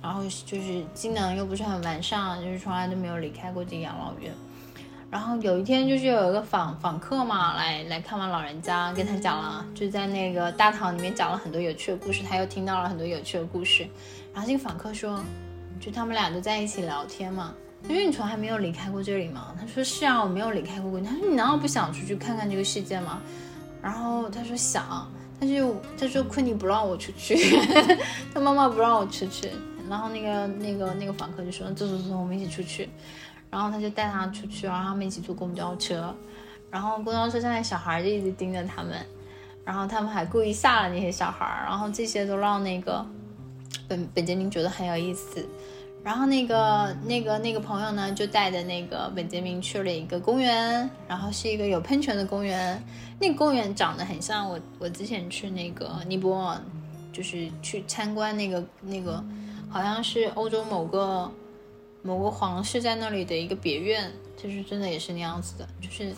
[0.03, 4.33] 然后就是机能又不是很完善，就是从来都没有离开过这个养老院。
[5.11, 13.87] 然后有一天就是有一个访访客嘛，来来看望老人家，跟他讲了，就在那个大堂里面讲了很多有趣的故事，他又听到了很多有趣的故事。
[14.35, 15.19] 然后这个访客说，
[15.81, 17.55] 就他们俩就在一起聊天嘛，
[17.89, 19.55] 因为你从来没有离开过这里嘛。
[19.59, 21.01] 他说是啊，我没有离开过过。
[21.01, 23.21] 他说你难道不想出去看看这个世界吗？
[23.81, 25.65] 然后他说想，但是
[25.99, 27.37] 他说昆尼不让我出去，
[28.35, 29.51] 他妈妈不让我出去。
[29.89, 32.89] 然后那个那个那个访客就说走走走，我们一起出去。
[33.51, 36.15] 然后他就带他出去，然后他们一起坐公交车，
[36.71, 38.95] 然后公交车上的小孩就一直盯着他们，
[39.65, 43.07] 然后他们还故意吓了那些小孩，然后这些都让那个
[43.89, 45.45] 本本杰明觉得很有意思。
[46.05, 52.83] 然后那个那个那个朋友呢，就带着那个本杰明去了一个公园，然后是一个有喷泉的公园。
[53.21, 56.63] 那个公园长得很像我我之前去那个尼泊尔，
[57.13, 59.23] 就是去参观那个那个，
[59.69, 61.31] 好像是欧洲某个
[62.01, 66.15] 某个皇室在那里的一个别院，就是真的也是那样子的，就是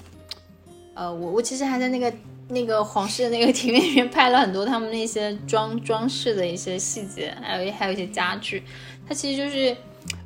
[0.94, 2.12] 呃，我我其实还在那个
[2.50, 8.62] 那个皇室的那个庭院里面拍了很多他们那些装装饰的一些细节，还有还有一些家具，
[9.08, 9.76] 它其实就是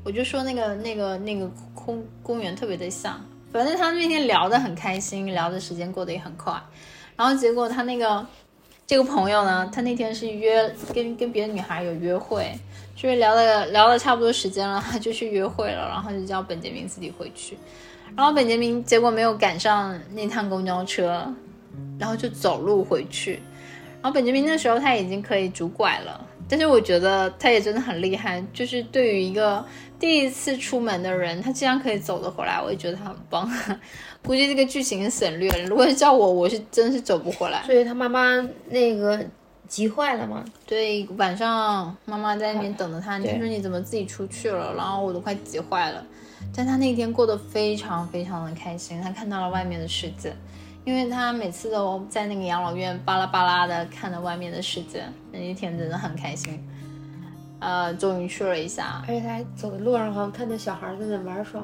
[0.03, 6.53] 我就说那个那个那个空公园特别的像，反正他那天聊得很开心，聊的时间过得也很快，
[7.17, 8.27] 然后结果他那个。
[8.87, 12.53] 这个朋友呢，他那天是约跟跟别的女孩有约会，
[12.95, 17.57] 就是聊了聊了差不多时间了，他就去约会了，然后就叫本杰明自己回去，
[18.15, 21.35] 然后本杰明结果没有赶上那趟公交车，
[21.99, 23.41] 然后就走路回去，
[24.01, 29.65] 然后本杰明那时候他已经可以拄拐了，但是我觉得他也真的很厉害，就是对于一个
[29.99, 33.51] 第一次出门的人，他竟然可以走得回来，我也觉得他很棒。
[34.25, 35.65] 估计这个剧情省略了。
[35.65, 37.63] 如果是叫我，我是真是走不回来。
[37.65, 39.23] 所以他妈妈那个
[39.69, 40.43] 急坏了吗？
[40.67, 44.75] 对，晚上妈妈在那边等着他，他说你怎么自己出去了？
[44.75, 46.03] 然后我都快急坏了。
[46.57, 50.35] 但他那天过得非常非常的开心，他看到了外面的世界，
[50.85, 56.63] 因为他每次都在那个养老院巴拉巴拉的看着外面的世界，那一天真的很开心。
[57.61, 61.63] 呃，终于去了一下，而且他还走的路上好像看到小孩在那玩耍。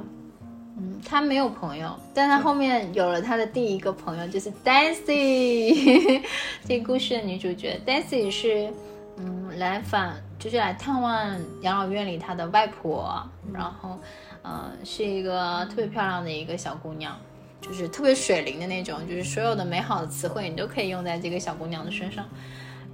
[0.79, 6.23] 嗯，他没有朋友，但他后面有了他的第一个朋友，就是 Daisy，
[6.65, 7.79] 这故事的女主角。
[7.85, 8.73] Daisy 是，
[9.19, 13.99] 嗯，来访就是来探望养老院里他的外婆，然后，
[14.43, 17.15] 嗯，是一个特别漂亮的一个小姑娘，
[17.61, 22.29] 就是特别水灵的那种，就是所有的美好的词汇你都可以用在这个小姑娘的身上。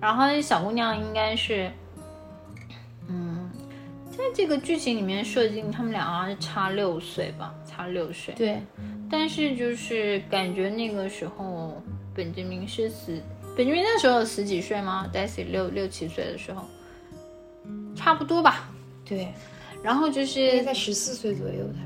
[0.01, 1.71] 然后小姑娘应该是。
[3.09, 3.49] 嗯
[4.11, 8.33] 在这个剧情里面设定，他们俩好像是差六岁吧，差六岁。
[8.35, 8.61] 对，
[9.11, 11.83] 但是就是感觉那个时候
[12.15, 13.23] 本杰明是十，
[13.55, 16.65] 本杰明那时候十几岁吗？Daisy 六六七岁的时候，
[17.95, 18.71] 差不多吧。
[19.05, 19.29] 对，
[19.83, 21.86] 然后就是在十四岁左右，他。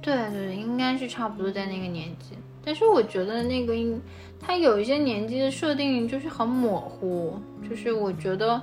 [0.00, 2.36] 对对，应该是差不多在那个年纪。
[2.64, 4.00] 但是我觉得那个应，
[4.40, 8.60] 他有一些年纪的设定就是很模糊，就是我觉得，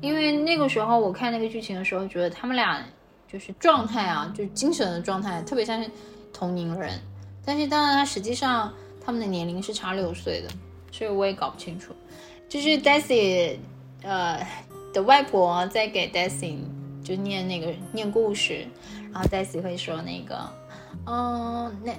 [0.00, 2.84] 因为那个时候我看那个剧情的时候，觉得他们俩
[3.30, 5.90] 就是状态啊，就精神的状态特别像是
[6.32, 6.92] 同龄人，
[7.44, 8.72] 但是当然他实际上
[9.04, 10.48] 他们的年龄是差六岁的，
[10.92, 11.92] 所以我也搞不清楚。
[12.48, 13.56] 就是 Daisy，
[14.02, 14.46] 呃
[14.94, 16.56] 的外婆在给 Daisy
[17.02, 18.66] 就念那个念故事，
[19.12, 20.48] 然后 Daisy 会说那个，
[21.08, 21.92] 嗯，那。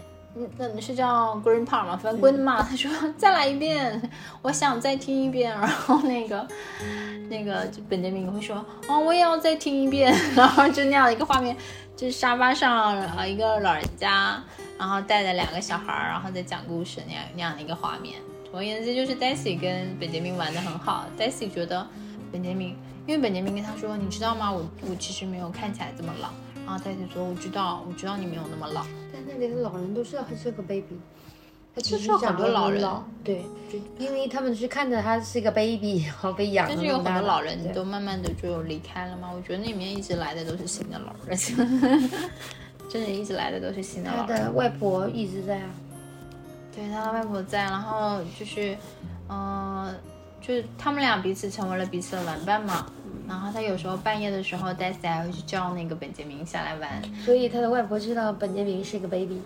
[0.57, 1.99] 那你是叫 Green Park 吗？
[2.01, 3.99] 反正 Green 嘛，他说再来一遍，
[4.43, 5.51] 我想再听一遍。
[5.51, 6.47] 然后那个
[7.27, 10.15] 那个就本杰明会说，哦，我也要再听一遍。
[10.37, 11.57] 然后就那样一个画面，
[11.97, 14.41] 就是沙发上啊一个老人家，
[14.77, 18.19] 然后带着两个小孩，然后在讲故事那样那样的一个画面。
[18.45, 21.05] 总而言之，就是 Daisy 跟本杰明玩的很好。
[21.17, 21.85] Daisy 觉得
[22.31, 24.51] 本杰明，因为本杰明跟他说，你知道吗？
[24.51, 26.29] 我我其实没有看起来这么老。
[26.69, 28.85] 然后 Daisy 说，我知道，我知道你没有那么老。
[29.11, 30.99] 但那里的老人都知道他是个 baby，
[31.73, 32.87] 他只是很多老人
[33.23, 33.43] 对，
[33.97, 36.67] 因为他们是看着他是一个 baby，然后被养。
[36.69, 39.31] 但是有很多老人都慢慢的就离开了嘛。
[39.35, 41.35] 我觉得那里面一直来的都是新的老人，
[42.87, 44.37] 真的，一直来的都是新的老人。
[44.37, 45.69] 他的外婆一直在啊，
[46.75, 48.77] 对，他的外婆在，然后就是，
[49.27, 49.91] 嗯，
[50.49, 52.87] 就是他们俩彼此成为了彼此的玩伴嘛。
[53.27, 56.89] 然后他有时候半夜的时候，Daisy 还会去叫那个本杰明下来玩。
[57.23, 59.39] 所以他的外婆知道本杰明是个 baby。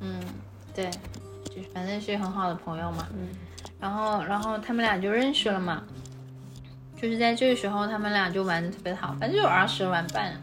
[0.00, 0.20] 嗯，
[0.74, 0.90] 对，
[1.46, 3.06] 就是反正是很好的朋友嘛。
[3.14, 3.28] 嗯。
[3.80, 5.82] 然后，然后他们俩就认识了嘛。
[7.00, 10.34] 就是在这个时候，他们俩就玩的特别好，反正就儿时玩伴。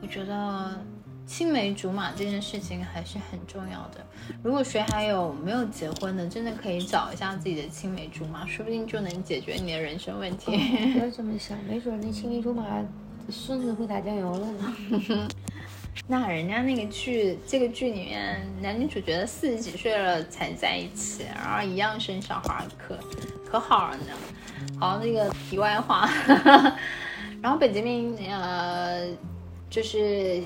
[0.00, 0.80] 我觉得。
[1.26, 4.04] 青梅竹马这件事情还是很重要的。
[4.42, 10.56] 如果谁还有没有结婚的，真的可以找一下自己的青梅竹马，说不定就能解决你的人生问题。
[10.92, 12.64] 不要 这么想，没准那青梅竹马
[13.30, 15.28] 孙子会打酱油了呢。
[16.06, 22.98] 那人家那个剧，这个剧里面男女主角四十几岁了才在一起，然后一样生小孩，可
[23.50, 24.12] 可好了呢。
[24.78, 26.06] 好，那个题外话。
[27.40, 29.08] 然后本杰明呃，
[29.70, 30.42] 就是。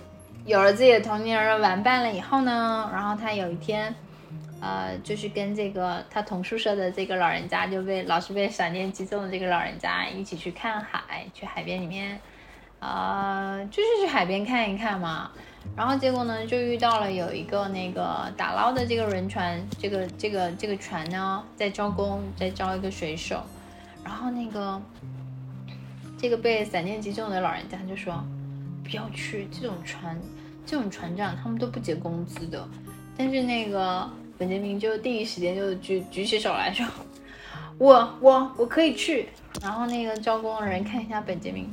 [0.48, 3.94] 有了自己的同龄人玩伴了以后呢，然后他有一天，
[4.62, 12.18] 呃，就是跟这个他同宿舍的这个老人家，就被老是被闪电击中的这个老人家一起去看海，去海边里面，
[12.80, 15.30] 呃，就是去海边看一看嘛。
[15.76, 23.42] 然后结果呢，就遇到了有一个那个打捞的这个轮船，这个这个这个船呢在招工，在招一个水手。
[24.02, 24.80] 然后那个
[26.16, 28.24] 这个被闪电击中的老人家就说。
[28.90, 30.18] 不要去这种船，
[30.68, 32.68] 这种船长他们都不结工资的。
[33.16, 36.86] 但是那个本杰明就第一时间就举举起手来说
[37.78, 39.30] ：“我我我可以去。”
[39.62, 41.68] 然后那个招工的人看一下本杰明，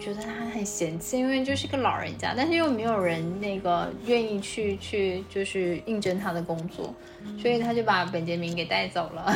[0.00, 6.92] 觉得他很嫌弃，因为就是个老人家，但是又没有人那个愿意去去就是应征他的工作，
[7.40, 9.32] 所以他就把本杰明给带走了。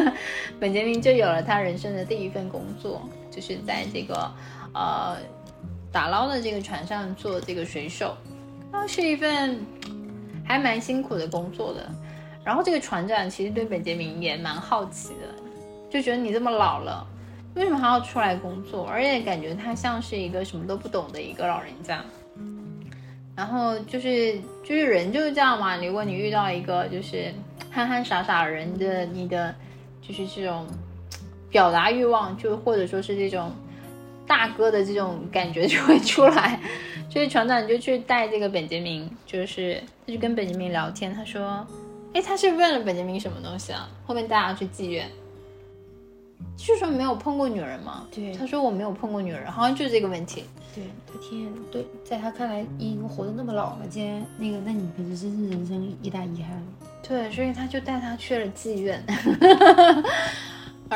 [0.60, 4.30] 本杰明就有了他人生的第一份工作，就是在这个
[4.74, 5.16] 呃
[5.90, 8.16] 打捞的这个船上做这个水手，
[8.74, 9.64] 然后是一份
[10.44, 11.88] 还蛮辛苦的工作的。
[12.42, 15.32] 然后这个船长其实对本杰明也蛮好奇的，
[15.88, 17.06] 就觉得你这么老了。
[17.54, 18.84] 为什么还要出来工作？
[18.88, 22.04] 而且感觉他像是一个什么都不懂的一个老人家。
[23.36, 25.76] 然后就是就是人就是这样嘛。
[25.76, 27.32] 如果你遇到一个就是
[27.70, 29.54] 憨憨傻傻的人的，你的
[30.02, 30.66] 就是这种
[31.48, 33.52] 表达欲望，就或者说是这种
[34.26, 36.60] 大哥的这种感觉就会出来。
[37.10, 41.14] 所以船长就去带这个本杰明，就是他就跟本杰明聊天。
[41.14, 41.66] 他说
[42.12, 43.88] ：“哎，他是问了本杰明什么东西啊？
[44.06, 45.08] 后面带他去妓院。”
[46.56, 48.06] 就说没有碰过女人吗？
[48.14, 50.44] 对，他说我没有碰过女人，好像就是这个问题。
[50.74, 56.62] 对他天天对，在他看来，已经活得那么老了，竟然那个，那你不是真是人生一大遗憾？
[57.06, 59.02] 对，所以他就带他去了妓院。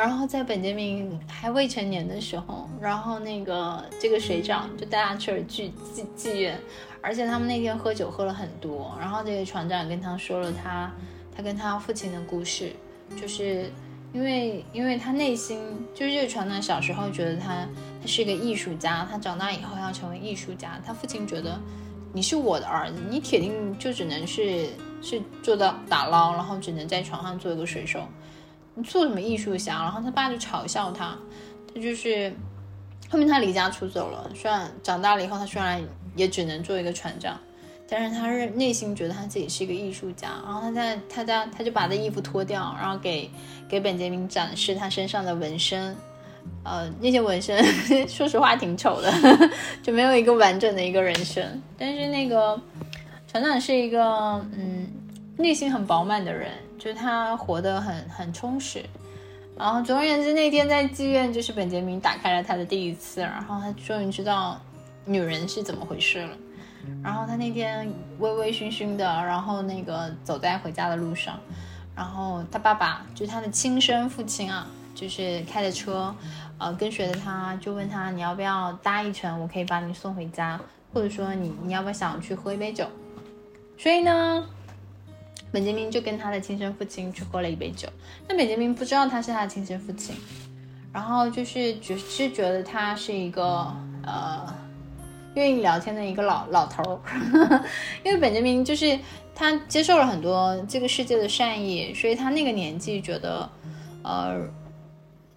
[0.00, 6.58] 然后在本杰明还未成年的时候，然后那个这个水长就带他去了妓妓妓院，
[7.00, 8.96] 而且他们那天喝酒喝了很多。
[8.98, 10.92] 然后这个船长跟他说了他
[11.36, 12.72] 他跟他父亲的故事，
[13.20, 13.70] 就是。
[14.10, 15.60] 因为，因为他内心
[15.94, 17.68] 就是这个船长小时候觉得他
[18.00, 20.80] 他是一个艺术家，他长大以后要成为艺术家。
[20.82, 21.60] 他父亲觉得
[22.14, 24.70] 你是我的儿子，你铁定就只能是
[25.02, 28.00] 是做到打捞，然后只能在船上做一个水手，
[28.82, 29.74] 做什么艺术家？
[29.82, 31.16] 然后他爸就嘲笑他，
[31.72, 32.32] 他就是
[33.10, 34.30] 后面他离家出走了。
[34.34, 35.82] 虽然长大了以后，他虽然
[36.16, 37.38] 也只能做一个船长。
[37.90, 43.30] 但是他是内心觉得他自己是一个艺术家，然后他在他家他就把这衣服脱掉，然后给
[43.66, 45.96] 给本杰明展示他身上的纹身，
[46.64, 47.56] 呃，那些纹身
[48.06, 49.10] 说实话挺丑的，
[49.82, 51.42] 就没有一个完整的一个人生。
[51.78, 52.60] 但是那个
[53.26, 54.04] 船长是一个
[54.52, 54.86] 嗯
[55.38, 58.84] 内心很饱满的人，就是他活得很很充实。
[59.56, 64.60] 然后总而言之，那天在妓院，就是本杰明打开了他的第一次，然后他终于知道
[65.04, 66.36] 女人是怎么回事了。
[67.02, 71.38] 然后他那天微微醺醺的，然后那个走在回家的路上，
[71.94, 76.14] 然后他爸爸就是他的亲生父亲啊，就是开着车，
[76.56, 80.58] 呃，跟随着他，就问他你要不要搭一程，我可以把你送回家，
[80.94, 82.86] 或者说你你要不要想去喝一杯酒？
[83.76, 84.46] 所以呢，
[85.52, 87.88] 本杰明就跟他的亲生父亲去喝了一杯酒。
[88.28, 90.14] 那本杰明不知道他是他的亲生父亲，
[90.92, 93.44] 然后就是只是觉得他是一个
[94.04, 94.54] 呃。
[95.34, 97.00] 愿意聊天的一个老老头儿，
[98.02, 98.98] 因为本杰明就是
[99.36, 103.48] 他接受了很多这个世界的善意，所以他那个年纪觉得，
[104.02, 104.36] 呃，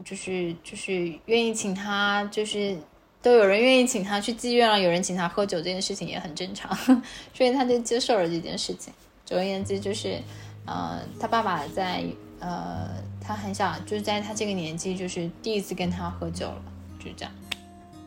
[0.04, 2.76] 就是就是愿意请他，就是
[3.22, 6.76] 都有人愿意请他去妓院了，有人请他喝酒，这件事情也很正常，
[7.36, 8.92] 所以他就接受了这件事情。
[9.32, 10.20] 总而言之，就是
[10.66, 12.04] 呃，他爸爸在
[12.42, 12.90] 呃，
[13.22, 16.62] 他很小，就是在他这个年纪，就是第一次跟他喝酒了，
[17.00, 17.34] 就这样，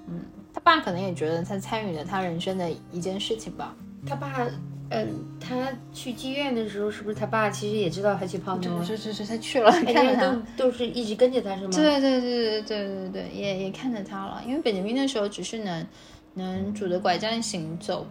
[0.07, 0.21] 嗯。
[0.53, 3.75] 他爸可能也觉得他参与了他人生的一件事情吧。
[4.07, 4.47] 他爸，
[4.91, 5.09] 嗯，
[5.41, 8.85] 他去妓院的时候，是不是他爸其实也知道他去泡妞？
[8.85, 11.71] 是是是，他去了，看着他，都是一直跟着他，是吗？
[11.73, 14.43] 对对对对对对对，也也看着他了。
[14.47, 15.87] 因为本杰明那时候只是能
[16.35, 18.07] 能拄着拐杖行走，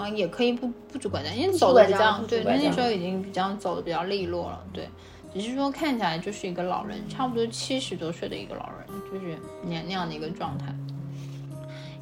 [0.00, 4.64] 啊，也可以不不拄拐杖，因为走的比较对，那时候已经比较走的比较利落了。
[4.72, 4.88] 对，
[5.34, 10.66] 只是说看起来就是一个老人，差不多七十多岁的一个老人，就是那那样的一个状态。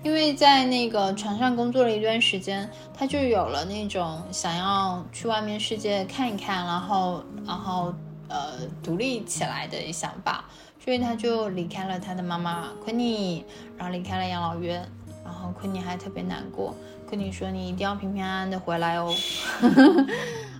[0.05, 7.93] 因为在那个船上工作了一段时间，他就有了那种想要去外面世界看一看，然后，然后，
[8.29, 10.45] 呃，独立起来的想法，
[10.79, 13.45] 所以他就离开了他的妈妈昆妮，
[13.77, 14.89] 然后离开了养老院，
[15.25, 16.73] 然后昆妮还特别难过，
[17.09, 19.15] 昆妮说：“你一定要平平安安的回来哦。”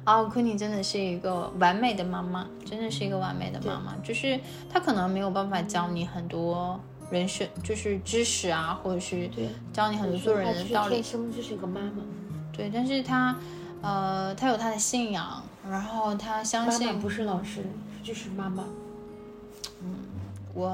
[0.07, 4.41] 然后昆妮真的是一个完美的妈妈，真的是一个完美的妈妈，就是
[4.73, 6.81] 她可能没有办法教你很多。
[7.11, 9.31] 人生就是知识啊，或者是
[9.73, 10.97] 教你很多做人的道理。
[10.97, 12.03] 天生就是一个妈妈，
[12.53, 13.35] 对，但是她，
[13.81, 17.65] 呃，她有她的信仰，然后她相信不是老师，
[18.03, 18.63] 就是妈妈。
[19.83, 19.95] 嗯，
[20.53, 20.71] 我，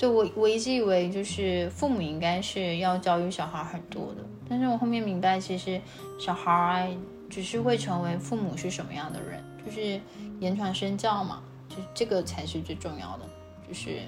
[0.00, 5.78] 对我我一直以为就是父母应该是要教育小孩很多的，但是我后面明白，其实
[6.18, 6.90] 小孩
[7.28, 10.00] 只是会成为父母是什么样的人，就是
[10.40, 13.26] 言传身教嘛，就这个才是最重要的，
[13.68, 13.98] 就是。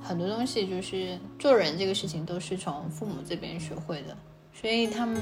[0.00, 4.16] 很多东西就是做人这个事情都是从父母这边学会的，
[4.54, 5.20] 所以他们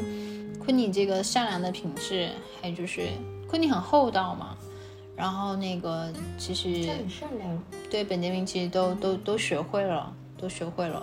[0.58, 2.28] 昆妮这个善良的品质，
[2.60, 3.08] 还有就是
[3.48, 4.56] 昆妮很厚道嘛，
[5.16, 11.02] 然后那个其实很善良，对本杰明其实都都都学会了，都学会了，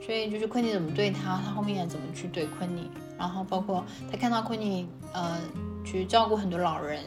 [0.00, 2.88] 所以就是昆尼怎么对他，他后面也怎么去对昆尼，
[3.18, 5.38] 然后包括他看到昆尼呃
[5.84, 7.02] 去照顾很多老人，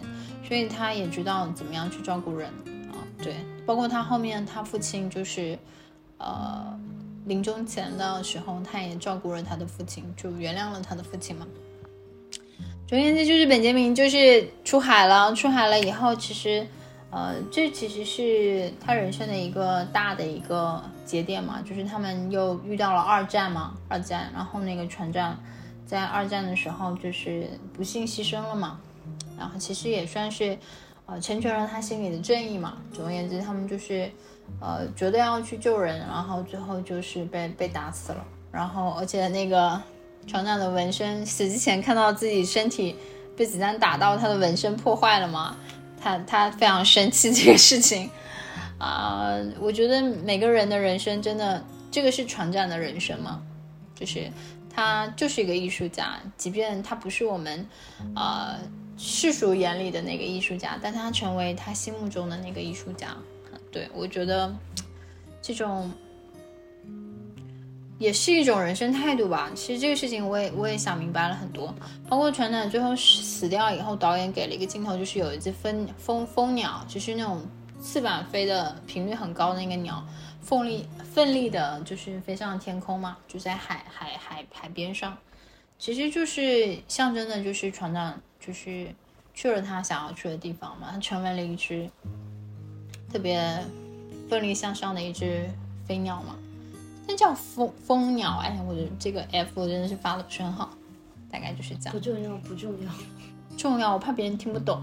[0.45, 2.49] 所以他也知道怎么样去照顾人
[2.91, 3.36] 啊，对，
[3.66, 5.58] 包括他后面他父亲就是
[6.18, 6.78] 呃
[7.26, 11.47] 临终前的时候，他也照顾了他的父亲，就原谅了他的父亲嘛。
[12.92, 16.68] 总而言之，就是本杰明就是出海了，出海了以后，其实。
[17.10, 25.38] 呃，这其实是他人生的一个大的一个节点嘛，就是他们又遇到了二战嘛，二战，然后那个船长
[25.86, 28.80] 在二战的时候就是不幸牺牲了嘛，
[29.38, 30.58] 然后其实也算是
[31.06, 32.78] 呃成全了他心里的正义嘛。
[32.94, 34.10] 总而言之，他们就是
[34.62, 39.82] 呃觉得要去救人，然后最后就是被被打死了，然后而且那个
[40.28, 42.96] 船长的纹身死之前看到自己身体
[43.36, 45.58] 被子弹打到，他的纹身破坏了嘛。
[46.04, 48.10] 他他非常生气这个事情，
[48.80, 53.40] 啊， 我觉得每个人的人生真的，这个是船长的人生吗，
[53.94, 54.32] 就是
[54.74, 57.68] 他就是一个艺术家，即便他不是我们，
[58.16, 58.58] 呃，
[58.98, 63.16] 世俗眼里的那个艺术家，但他成为他心目中的那个艺术家，
[63.72, 64.52] 对我觉得
[65.40, 65.92] 这种。
[68.02, 69.52] 也是一种人生态度吧。
[69.54, 71.72] 其实这个事情我也我也想明白了很多。
[72.10, 77.45] 包括船长最后死掉以后，导演给了一个镜头，就是有一只蜂蜂蜂鸟，就是那种
[77.80, 80.04] 翅膀飞的频率很高的那个鸟，
[80.41, 85.16] 奋力奋力的，就是飞上天空嘛，就在海海海海边上。
[85.78, 88.88] 其实就是象征的，就是船长就是
[89.36, 91.88] 去了他想要去的地方嘛，他成为了一只
[93.14, 93.64] 特别
[94.28, 95.47] 奋力向上的一只
[95.86, 96.36] 飞鸟嘛。
[97.12, 100.70] 那叫蜂蜂鸟，哎，我的这个 F 真的是发的不是很好，
[101.30, 101.91] 大概就是这样。
[101.93, 102.89] 不重要，不重要，
[103.57, 104.80] 重要，我怕别人听不懂。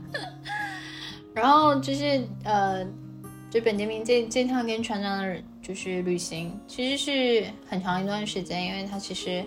[1.32, 2.84] 然后就是呃，
[3.48, 9.42] 就本杰明这这趟跟船长的就是旅行，其实是很长一段时间，因为他其实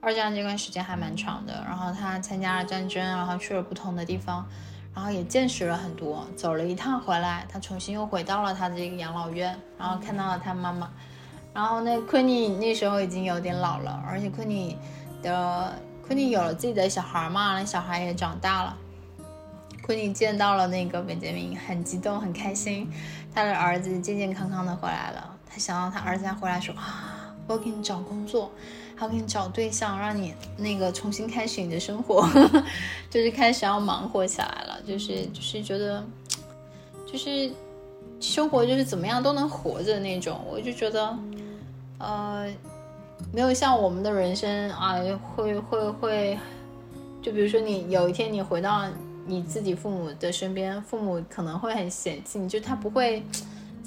[0.00, 1.64] 二战这段时间还蛮长的。
[1.64, 4.44] 然后他参加了战争，然后去了不同的地方。
[4.98, 10.90] 然后也见识了很多，走了一趟回来，他重新又回到了他的这个养老院，然后看到了他妈妈。
[11.54, 14.76] 然后那昆尼那时候已经有点老了，而且昆尼
[15.22, 15.72] 的
[16.04, 18.76] 昆尼有了自己的小孩嘛，那小孩也长大了。
[19.84, 22.92] 昆尼见到了那个本杰明，很激动，很开心，
[23.32, 25.32] 他的儿子健健康康的回来了。
[25.48, 28.50] 他想到他儿子要回来说啊， 我给你找工作。
[29.00, 32.28] 要给你找对象，让你那个重新开始你的生活，
[33.08, 36.04] 就是开始要忙活起来了，就是就是觉得，
[37.06, 37.50] 就是
[38.20, 40.40] 生活就是怎么样都能活着那种。
[40.50, 41.16] 我就觉得，
[41.98, 42.46] 呃，
[43.32, 44.96] 没有像我们的人生啊，
[45.36, 46.38] 会会会，
[47.22, 48.86] 就比如说你有一天你回到
[49.26, 53.22] 你自己父母的身边，父母可能会很嫌弃你，就他不会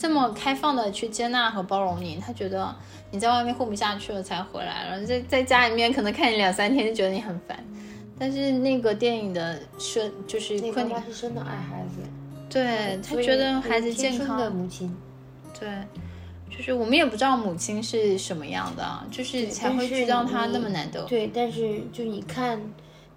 [0.02, 2.76] 这么开放的去接纳和包容你，他觉得。
[3.14, 7.62] 你在外面混不下去了才回来了，在在家里面可能看你两三天就觉得你很烦，
[8.18, 12.02] 但是那个电影的设就是昆尼是真的爱孩子，
[12.50, 14.96] 对他觉得孩子健康的母亲，
[15.60, 15.70] 对，
[16.50, 21.04] 就是我们也不知道母亲是什么样的，就是才会知道她那么难得。
[21.04, 22.62] 对，但是就你看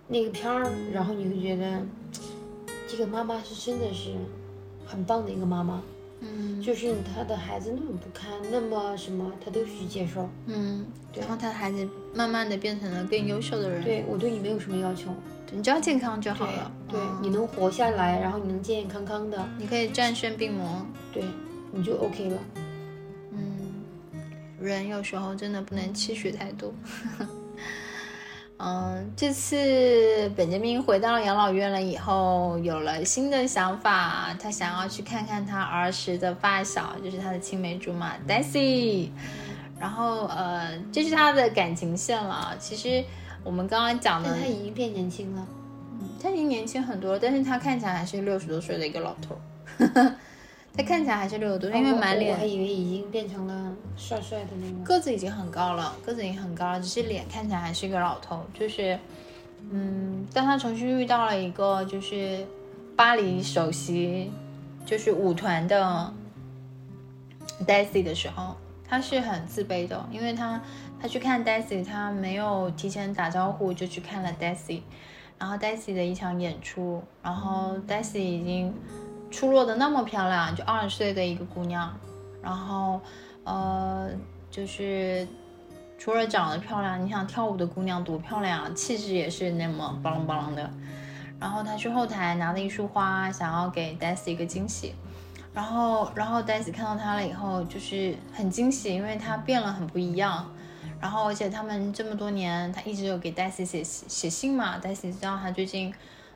[0.08, 1.80] 那个片儿，然后你会觉得
[2.88, 4.10] 这个妈妈是真的是
[4.84, 5.80] 很棒的一个妈妈。
[6.26, 10.26] 嗯，就是他的孩子那么不堪，那么什么，他都去接受。
[10.46, 13.84] 嗯，然后他的孩子慢慢的变成了更优秀的人。
[13.84, 15.10] 对我对你没有什么要求，
[15.52, 16.72] 你只要健康就好了。
[16.88, 21.22] 对，你能活下来，然后你能健健康康的，你可以战胜病魔，对，
[21.70, 22.38] 你就 OK 了。
[23.32, 23.84] 嗯，
[24.58, 26.72] 人有时候真的不能期许太多。
[28.66, 39.10] 嗯，这次本杰明回到了养老院了以后，有了新的想法，他想要去看看他儿时的发小，就是他的青梅竹马 Daisy。
[39.78, 42.56] 然后，呃，这是他的感情线了。
[42.58, 43.04] 其实
[43.44, 45.46] 我们刚刚讲的，他已经变年轻了，
[46.00, 49.38] 嗯，他已经年轻很多了，但是他看起来还是六十多岁的一个老头。
[50.76, 52.34] 他看起来还是六十多，因为满脸。
[52.34, 54.84] 我还以为已经变成了帅帅的那个。
[54.84, 58.44] 个子已经很高了，个子已经很高了，只是脸看起来还是一个老头。
[58.52, 58.98] 就是，
[59.70, 62.44] 嗯，当他重新遇到了一个就是
[62.96, 64.32] 巴黎首席
[64.84, 66.12] 就是舞团的
[67.64, 70.60] Daisy 的时候，他是很自卑的，因为他
[71.00, 74.80] 他去看 Daisy，他没有提前打招呼就去看了 Daisy，
[75.38, 78.74] 然后 Daisy 的一场演出，然后 Daisy 已经。
[79.34, 81.92] 出落的那么漂亮，就二十岁的一个姑娘，
[82.40, 83.00] 然后，
[83.42, 84.08] 呃，
[84.48, 85.26] 就是
[85.98, 90.70] 除了长得漂亮，你想跳舞的姑娘多漂亮啊，气质也是那么巴啷巴啷的。
[91.40, 94.94] 然后她去后台拿了一束花，想要给 Daisy 一个惊喜。
[95.52, 100.48] 然后然后 Daisy 看到他了以后，就是很惊喜，因为他变了，很不一样。
[101.00, 105.92] 然后而且他们这么多年，他一直有给 Daisy 写写信嘛，Daisy 知道他最近，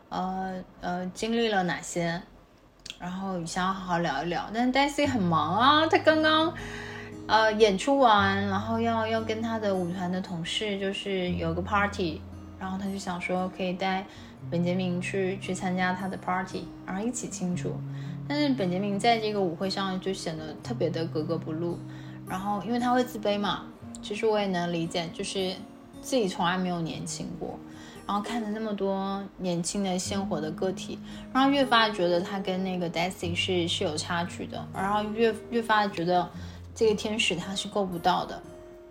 [0.09, 2.20] 呃呃经历了哪些，
[2.99, 4.49] 然后想要好好聊一聊。
[4.53, 6.53] 但是 Daisy 很忙啊，他刚刚
[7.26, 12.20] 呃演出完，然后要要跟他的舞团的同事就是有个 party，
[12.59, 14.05] 然后他就想说可以带
[14.51, 17.74] 本杰明去去参加他的 party，然后一起庆祝。
[18.28, 21.78] 但是本杰明在这个舞会上就显得特别的格格不入，
[22.28, 23.62] 然后因为他会自卑嘛。
[24.01, 25.55] 其实我也能理解，就是
[26.01, 27.59] 自己从来没有年轻过，
[28.09, 30.98] 然后看着那么多年轻的鲜活的个体，
[31.30, 36.26] 然后越发觉得他跟那个 Daisy 是是有差距的，然后越越发觉得
[36.74, 38.42] 这个天使他是够不到的，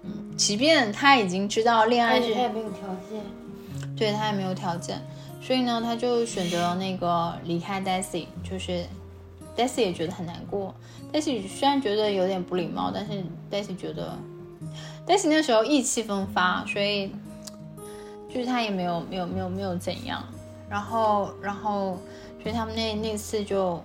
[0.03, 3.24] 嗯，即便他已经知道恋爱是，他也没有条件，
[3.95, 5.01] 对他也没有条件，
[5.41, 8.86] 所以呢，他就选择了那个离开 Daisy，就是
[9.57, 10.76] Daisy 也觉得很难过
[11.11, 14.15] ，Daisy 虽然觉得有点不礼貌，但是 Daisy 觉得。
[15.05, 17.09] 但是那时候意气风发，所以
[18.34, 20.24] 就是他也没有没有没有没有怎样，
[20.70, 21.98] 然后然后
[22.42, 23.82] 所以他们那那次就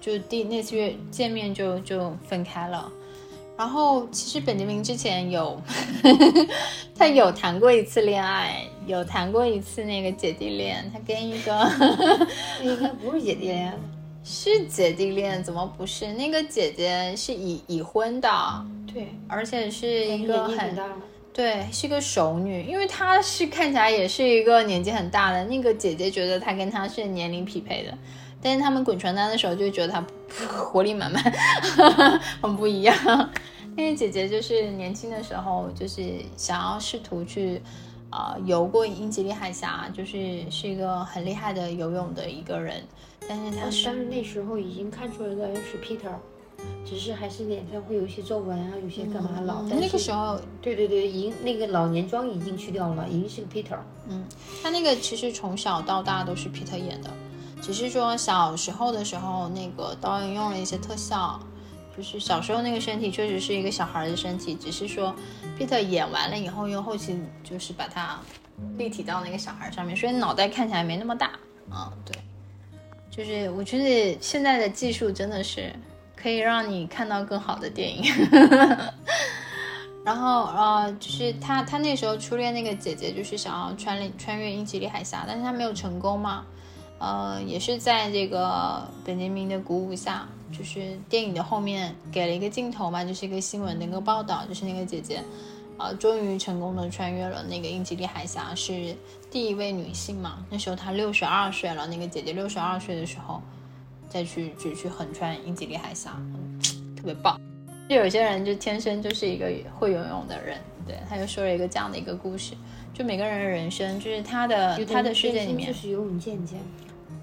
[0.00, 2.90] 就第那次约见面就就分开了。
[3.56, 5.60] 然后其实本杰明之前有
[6.96, 11.68] 他有谈过一次恋爱，有谈过一次那个姐弟恋，他跟一个
[12.62, 13.76] 应该不是姐弟恋。
[14.22, 16.12] 是姐弟恋，怎么不是？
[16.12, 18.28] 那个姐姐是已已婚的，
[18.92, 20.86] 对，而且是一个很大
[21.38, 25.44] 对，是个熟女，因为她是看起来也是一个年纪很大的。
[25.44, 27.96] 那个姐姐觉得她跟她是年龄匹配的，
[28.42, 30.04] 但是他们滚床单的时候就觉得她
[30.50, 31.22] 活力满满，
[32.42, 33.30] 很不一样。
[33.76, 37.62] 那个姐姐就是年轻的时候就是想要试图去
[38.10, 42.82] 啊游过英吉利海峡，就是是一个很厉害的游泳的一个人。
[43.28, 46.10] 但是她是，但是那时候已经看出来的是 Peter，
[46.84, 49.62] 只是还是脸上会有一些皱纹啊，有些干嘛老。
[49.62, 53.78] 那个时候，对对对，已经那个老年妆已经去掉了，已经是个 Peter。
[54.08, 54.24] 嗯，
[54.62, 57.10] 他那个其实从小到大都是 Peter 演的，
[57.60, 61.38] 只是说小时候的时候那个导演用了一些特效，
[61.96, 65.14] 就是小时候那个身体确实是一个小孩的身体，只是说
[65.58, 68.18] Peter 演完了以后，用后期就是把它
[68.78, 71.32] 立体到那个小孩上面，所以脑袋看起来没那么大。
[71.70, 72.16] 嗯，对。
[73.10, 75.72] 就是我觉得现在的技术真的是
[76.20, 78.04] 可以让你看到更好的电影。
[80.04, 86.44] 然后呃，就是他他那时候初恋那个姐姐就是想要穿穿越英吉利海峡，但是他没有成功嘛。
[86.98, 95.22] 呃，也是在这个本杰明的鼓舞下，就是电影的后面给了一个镜头嘛，就是一个新闻的一个报道，就是那个姐姐。
[95.76, 98.96] 啊，终于成功的穿越了那个英吉利海峡，是
[99.30, 100.44] 第一位女性嘛？
[100.50, 103.40] 那时候她六十二岁了，那个姐姐六十二岁的时候，
[104.08, 106.20] 再去去去横穿英吉利海峡，
[106.96, 107.40] 特别棒。
[107.88, 112.54] 就有些人就天生就是一个会游泳的人，对，他就说了一个这样的一个故事，
[112.92, 116.58] 就每个人的人生，就是他的他的世界里面就是游泳健将，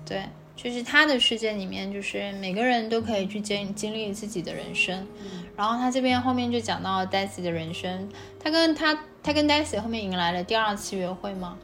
[0.06, 0.24] 对。
[0.56, 5.06] 就是他的世界里面，就是每个人都可以去经经历自己的人生。
[5.54, 8.08] 然后他这边后面就讲到 Daisy 的人生，
[8.40, 11.58] 他跟他他跟 Daisy 后面迎来了第二次约会吗？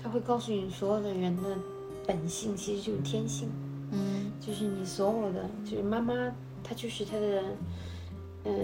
[0.00, 1.42] 他会告诉你所有的人的
[2.06, 3.50] 本性其实就是天性，
[3.90, 6.14] 嗯，就是你所有的，就是妈妈，
[6.62, 7.42] 她就是她的，
[8.44, 8.54] 嗯，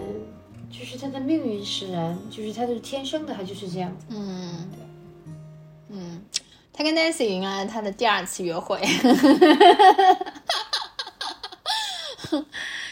[0.70, 4.70] 就是她的命运使然，就是她的天生的，她就是这样子，嗯，
[5.88, 6.22] 嗯。
[6.76, 8.80] 他跟 Nancy 迎来了他的第二次约会，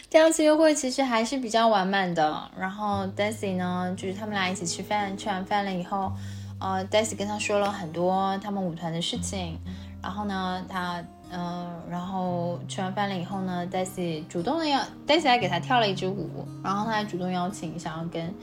[0.08, 2.48] 第二次约会其实还是比较完满的。
[2.56, 6.12] 然后 Daisy 呢，就是他们俩一起吃饭，吃完饭了以后，
[6.60, 9.58] 呃，Daisy 跟他说了很多他们舞团的事情。
[10.00, 18.34] 然后呢，他，嗯，然后吃完饭了以后呢，Daisy 主动的要 Daisy 还给他跳了一支舞，然后他还主动邀请想要跟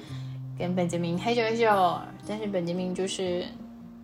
[0.57, 3.45] 跟本杰明嘿咻嘿咻，但是本杰明就是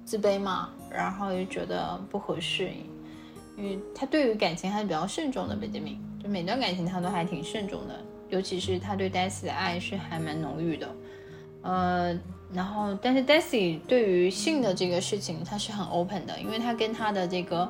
[0.06, 0.70] 自卑嘛。
[0.90, 2.70] 然后又觉得不合适，
[3.58, 5.54] 因为他对于感情还是比较慎重的。
[5.54, 10.88] 本杰明就每段感情他都还挺慎重的，尤其是他对 Daisy 的爱是还蛮浓郁的。
[11.64, 12.18] 呃，
[12.54, 17.70] 然后但是 Daisy 对于性的这个事情他是很 open 的，因为他跟他的这个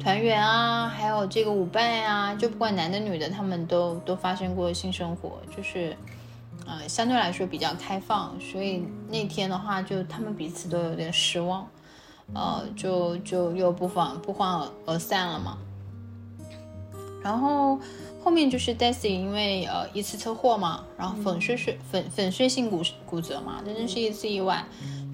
[0.00, 5.94] 团员啊，还有这个舞伴啊，就不管男的女的，他们都都发生过性生活，就是
[6.66, 11.68] 呃相对来说比较开放，所以那天的话就他们彼此都有点失望。
[12.32, 15.58] 呃，就就又不欢不欢而而散了嘛。
[17.22, 17.76] 然后
[18.22, 24.64] 后面就是 Daisy 因为呃一次车祸嘛，然后粉碎碎粉粉碎性骨骨折嘛，这真是一次意外，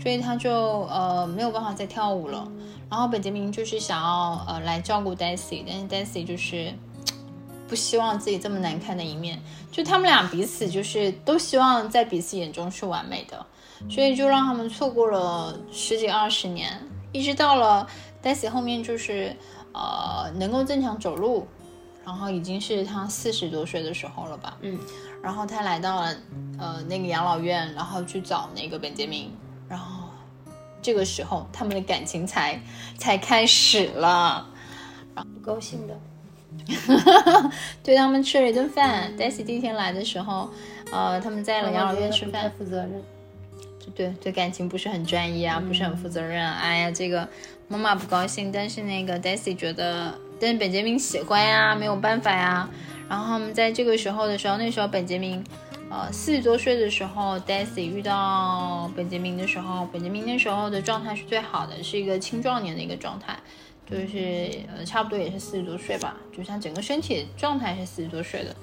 [0.06, 2.46] 所以他就呃没有办法再跳舞了。
[2.88, 6.72] 然后本杰明就是想要呃来照顾 Daisy，但是 Daisy 就是
[7.66, 9.42] 不希望自己这么难看的一面。
[9.72, 13.44] 就他们俩彼此就是都希望在彼此眼中是完美的，
[13.90, 16.80] 所以就让他们错过了十几二十年，
[17.10, 17.84] 一直到了
[18.22, 19.34] Daisy 后面就是
[19.72, 21.48] 呃能够正常走路，
[22.04, 24.56] 然后已经是他四十多岁的时候了吧。
[24.60, 24.78] 嗯，
[25.20, 26.16] 然后他来到了
[26.60, 29.32] 呃那个养老院，然后去找那个本杰明，
[29.68, 30.04] 然后。
[30.82, 32.60] 这个时候，他们的感情才
[32.96, 34.46] 才开始了，
[35.16, 35.98] 不高兴的，
[37.82, 39.12] 对他们吃了一顿饭。
[39.18, 40.48] Daisy 第一天来的时候，
[40.92, 43.02] 呃，他们在了养老院吃饭，负责任，
[43.96, 46.48] 对对，感情不是很专一啊，不是很负责任。
[46.48, 47.28] 哎呀，这个
[47.66, 52.70] 妈妈不高兴，但是那个 Daisy 觉得，但是本杰明喜欢呀，没有办法呀。
[53.08, 55.42] 然后他们在这个时候的时候，那时候本杰明。
[55.88, 63.38] 呃，四十多岁的时候，Daisy 遇到本杰明的时候，本杰明那时候的状态是最好的，是一个青壮年的一个状态，
[63.88, 68.54] 就是呃，差不多也是四十多岁吧，就是他整个身体状态是四十多岁的。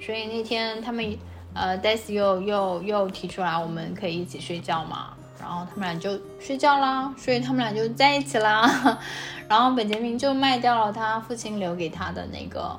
[0.00, 1.16] 所以那天他们
[1.54, 8.98] 呃，Daisy 又又又提出来，我们可以一起睡觉嘛，然后他们俩就睡觉啦，所以他们俩就在一起啦。
[9.48, 12.76] 然后本杰明就卖掉了他父亲留给他的那个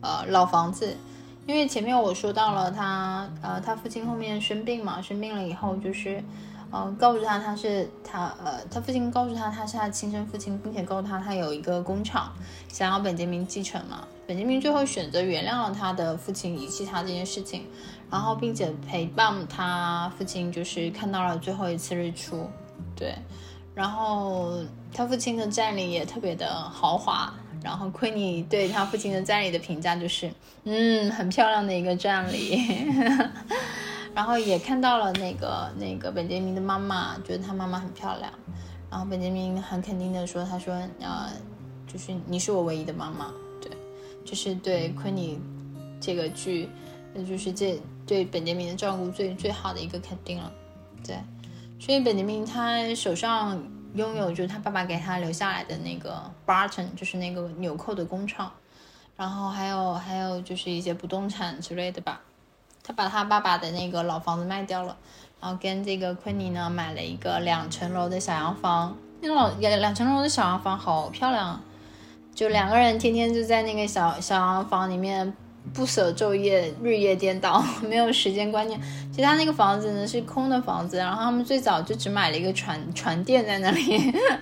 [0.00, 0.96] 呃老房子。
[1.46, 6.22] 因为前面我说到了他，呃，他父亲后面生病嘛，生病了以后就是，
[6.70, 12.32] 呃，告诉他他是他，呃，他父亲告诉他他是他亲生父亲，并且告诉他他有一个工厂，
[12.68, 14.06] 想要本杰明继承嘛。
[14.26, 17.66] 本杰明最后选择原谅了他的父亲遗弃他这件事情，
[18.10, 22.48] 然后并且陪伴他父亲就是看到了最后一次日出，
[22.96, 23.14] 对，
[23.74, 24.54] 然后
[24.94, 27.34] 他父亲的葬礼也特别的豪华。
[27.64, 30.30] 然后奎尼对他父亲的葬礼的评价就是，
[30.64, 32.62] 嗯，很漂亮的一个葬礼。
[34.14, 38.30] 然后也看到了那个那个本杰明的妈妈，觉得他妈妈很漂亮。
[38.90, 41.30] 然后本杰明很肯定的说，他说，呃，
[41.90, 43.32] 就是你是我唯一的妈妈。
[43.62, 43.70] 对，
[44.26, 45.40] 就是对奎尼
[45.98, 46.68] 这个剧，
[47.14, 50.52] 那就是这对本杰明的照顾最最好的一个肯定了。
[51.04, 51.16] 对，
[51.80, 53.60] 所以本杰明他手上。
[53.94, 58.52] 拥有就是他爸爸给他留下来的那个 Barton，就是那个纽扣的工厂，
[59.16, 62.20] 然后还有还有就是一些不动产之类的吧。
[62.82, 64.96] 他把他爸爸的那个老房子卖掉了，
[65.40, 68.96] 然后跟这个昆尼呢买了一个两层楼的小洋房。
[69.20, 71.60] 那个老两两层楼的小洋房好漂亮，
[72.34, 75.34] 就两个人天天就在那个小小洋房里面。
[75.72, 78.78] 不舍昼夜，日夜颠倒， 没有时间观念。
[79.10, 83.96] 其实他那个房子呢是空的房子，然后他们最早就只买了一个船船垫在那里，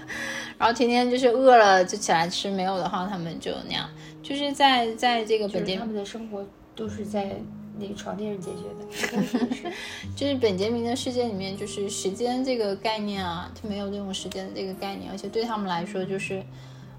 [0.58, 3.88] 然后天天就是饿了就起来吃，没有的话他们就那样，
[4.22, 6.44] 就是在在这个本杰他们的生活
[6.74, 7.36] 都是在
[7.78, 9.72] 那个床垫上解决的。
[10.16, 16.42] 就是本杰明的世界里面，就是时间这个概念啊，他没有那种时间的这个概念，而且对他们来说就是，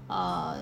[0.08, 0.56] 呃。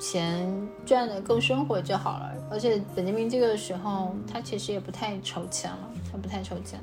[0.00, 0.50] 钱
[0.86, 6.80] 赚的够生活就好了，而且本杰明这个时候他其实也不太愁钱了，他不太愁钱。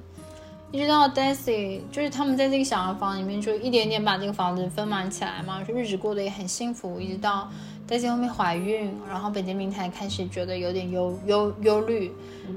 [0.72, 7.00] 一直到 Daisy，就是他们在这个小洋房里面就一点点把这个房子分满起来嘛，就日子过得也很幸福。
[7.00, 7.50] 一直到
[7.88, 12.12] Daisy 后面怀孕，然后本杰明才开始觉得有点忧忧忧虑，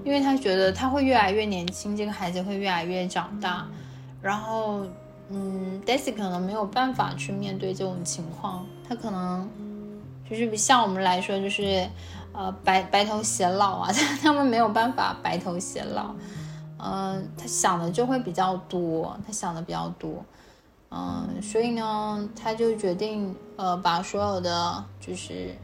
[0.05, 3.67] 因为他觉得他会越来越年轻，这个孩子会越来越长大，
[4.21, 4.85] 然后
[5.31, 9.49] 嗯，Daisy 可能没有办法去面对这种情况，他可能。
[10.31, 11.85] 就是像我们来说，就是，
[12.33, 13.91] 呃，白白头偕老啊，
[14.23, 16.15] 他们没有办法白头偕老，
[16.79, 20.25] 嗯，他想的就会比较多，他想的比较多，
[20.91, 25.55] 嗯，所以呢，他就决定，呃，把所有的就是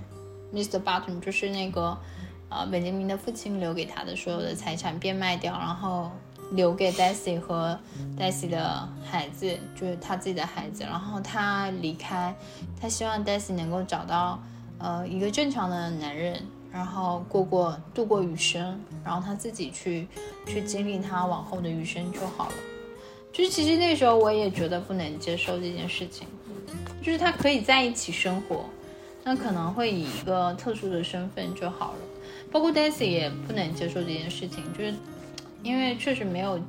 [0.53, 0.83] Mr.
[0.83, 1.97] Button，就是那个，
[2.49, 6.11] 呃，本杰明的父亲留给他的所有的财产变卖掉，然后。
[6.53, 7.77] 留给 Daisy 和
[8.17, 10.85] Daisy 的孩子，就是他自己的孩子。
[10.85, 12.33] 然后他离开，
[12.81, 14.39] 他希望 Daisy 能够找到
[14.79, 20.07] 呃一个正常的男人，然后过过度过余生，然后他自己去
[20.47, 22.55] 去经历他往后的余生就好了。
[23.33, 26.27] 就是其实那时候我也觉得不能接受这件事情，
[27.03, 28.65] 就是他可以在一起生活，
[29.25, 31.99] 那可能会以一个特殊的身份就好了。
[32.51, 34.95] 包括 Daisy 也不能接受这件事情，就是。
[35.63, 36.61] 因为确实没有，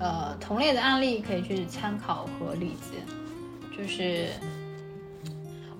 [0.00, 2.98] 呃，同类的案例可以去参考和理解。
[3.76, 4.30] 就是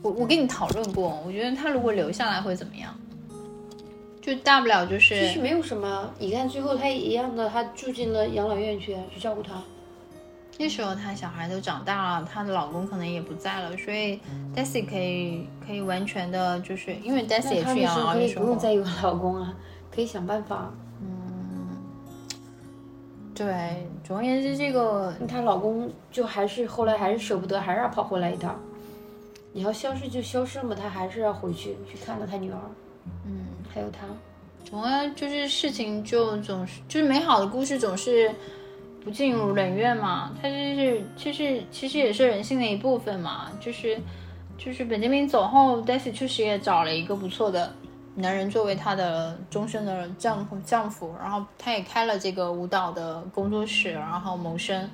[0.03, 2.95] 我我跟你讨论过，我觉得他如果留下来会怎么样？
[4.21, 6.11] 就大不了就是，其实没有什么。
[6.19, 9.63] 你看最后他一样的，他住进了养老院去去照顾他。
[10.59, 14.21] 那时候他小孩都长大了，她的老公可能也不在了，所以
[14.55, 19.55] Daisy 可以可以完全的，就是因为 Daisy 也去养老院不用再有老公啊，
[19.91, 20.71] 可以想办法。
[21.01, 21.09] 嗯
[23.35, 28.61] 对，总而言之，这个她老公就还是后来还是舍不得，还是要跑回来一趟。
[29.53, 32.59] 你要消失就消失嘛，他还是要回去去看到他女儿。
[33.27, 34.01] 嗯，还有他，
[34.65, 38.31] 总而就是事情就总是就是美好的故事总是
[39.03, 43.99] 不尽如人愿嘛，他就是其实其实也是人性的一部分嘛，就是
[44.59, 47.73] 就是本杰明走后，Daisy 确实也找了一个不错的
[48.15, 54.89] 男人作为她的终身的丈夫丈夫，然后她也开了这个舞蹈的工作室，然后谋生，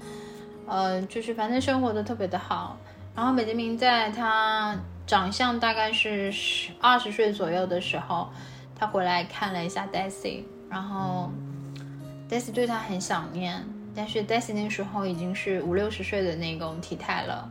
[0.67, 2.79] 呃，就是反正生活的特别的好。
[3.17, 8.29] 然后美杰明在他长相大概是十二十岁左右的时候，
[8.79, 11.31] 他回来看了一下 Daisy，然后
[12.29, 13.65] Daisy 对他很想念，
[13.95, 17.51] 但是 Daisy 那时候已经是五六十岁的那种体态了，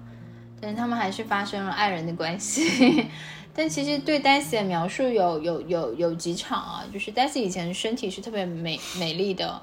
[0.61, 3.07] 但是他们还是发生了爱人的关系。
[3.57, 9.59] 但其实对 Daisy 的描述有有有有几场啊，就是 Daisy 以前身体是特别美美丽的，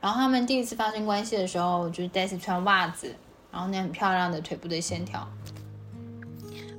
[0.00, 3.14] 然后他们第一次发生关系的时候，就是 Daisy 穿袜子。
[3.52, 5.28] 然后那很漂亮的腿部的线条，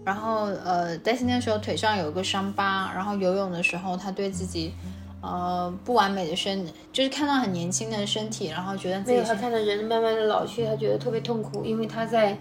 [0.04, 4.74] 然后呃，Daisy 那时候腿上有一个伤疤，然后游泳的时候，她对自己
[5.22, 12.38] 呃不完美的身，就是看到很年轻的身体，然后觉得自己她看到人慢慢的老去，她觉得特别痛苦，因为她在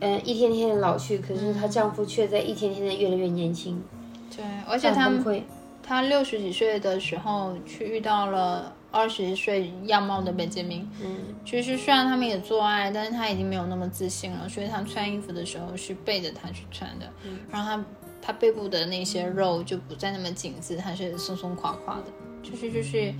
[0.00, 3.80] 嗯一天天的老去，可是她丈夫却在一天天的越来越年轻。
[4.36, 5.08] 对，而且他
[5.88, 8.74] 他六十几岁的时候去遇到了。
[8.90, 17.84] 二十岁样貌的本杰明，嗯，其实虽然他们也做爱，但是他已经没有那么自信了，所以他穿衣服的时候是背着他去穿的，嗯，然后他
[18.22, 22.04] 他背部的那些肉就不再那么紧致，他是松松垮垮的，
[22.42, 23.12] 就是就是，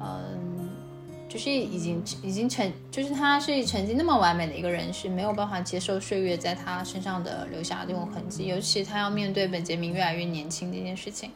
[0.00, 0.68] 嗯，
[1.30, 11.30] 就是已经已经成，就是他是曾经那么完美的一个人，是没有办法接受岁月在他身上的留下这种痕迹，尤其他要面对本杰明越来越年轻这件事情。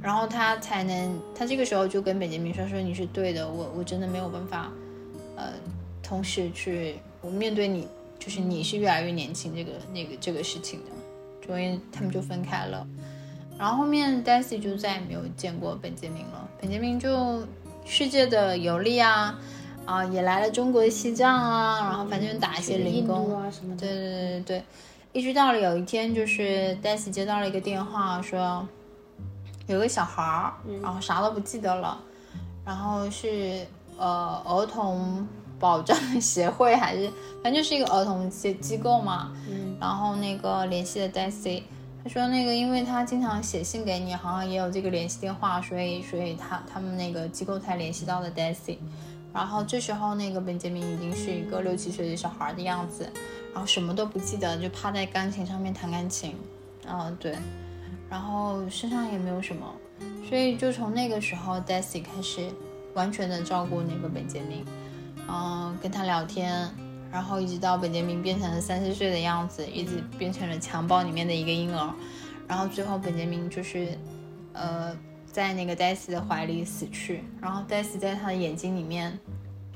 [0.00, 4.70] 然后他才能，他这个时候就跟本杰明说：“说你是对的，我我真的没有办法，
[5.36, 5.52] 呃，
[6.02, 7.86] 同时去我面对你，
[8.18, 10.86] 就是你是越来越年轻这个那个这个事情的。”
[11.44, 12.86] 终于他们就分开了。
[13.58, 16.48] 然后后面 Daisy 就再也没有见过本杰明了。
[16.60, 17.42] 本杰明就
[17.84, 19.36] 世界的游历啊，
[19.84, 23.80] 啊，也来了中国西藏啊，然后反正打一些零工啊什么的。
[23.80, 24.62] 对对对对对，
[25.12, 28.68] 一直到了有一天，就是 Daisy 接到了一个电话，说。
[29.68, 30.52] 有个小孩儿，
[30.82, 31.96] 然后啥都不记得了，
[32.64, 33.66] 然后是
[33.96, 37.10] 呃儿童保障协会还是
[37.42, 41.62] 反正就是一个儿童机机构嘛，嗯，然后那个联系的 Daisy，
[42.02, 48.78] 他说那个因为他经常写信给你，好像也有这个联系电话，所以所以他他们那个机构才联系到了 Daisy，
[49.34, 53.06] 然后这时候那个本杰明已经是一个六七岁的小孩的样子，
[53.52, 56.34] 然后什么都不记得，就趴在钢琴上面弹钢琴，
[56.86, 57.36] 嗯对。
[58.10, 59.74] 然后身上也没有什么，
[60.28, 62.48] 所以就从那个时候，Daisy 开始
[62.94, 64.64] 完全的照顾那个本杰明，
[65.28, 66.68] 嗯，跟他聊天，
[67.12, 71.94] 然后一直到本杰明变成了三四岁的样子，一直变成了襁褓里面的一个婴儿，
[72.46, 73.98] 然后最后本杰明就是，
[74.54, 74.96] 呃，
[75.30, 79.18] 在那个 Daisy 的怀里死去，然后 Daisy 在他的眼睛里面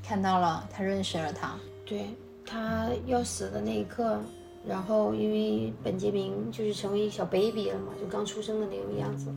[0.03, 1.53] 看到了，他认识了他，
[1.85, 2.07] 对
[2.45, 4.19] 他要死的那一刻。
[4.67, 9.33] 然后，因为本杰明就是成为小 baby 了嘛，就刚出生的那种样子。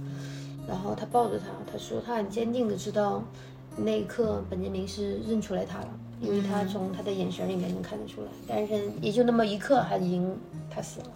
[0.69, 3.23] 然后他抱着他，他说他很坚定的知道，
[3.77, 5.89] 那一刻本杰明是认出来他了，
[6.21, 8.29] 因为他从他的眼神里面能看得出来。
[8.47, 10.37] 但是也就那么一刻，他已经
[10.71, 11.07] 他死了。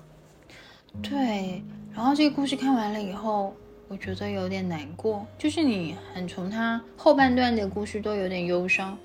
[1.03, 1.63] 对。
[1.93, 3.53] 然后这个故事看完了以后，
[3.89, 8.97] 我觉得有点难过，就是你很从他后半段的故事都有点忧伤，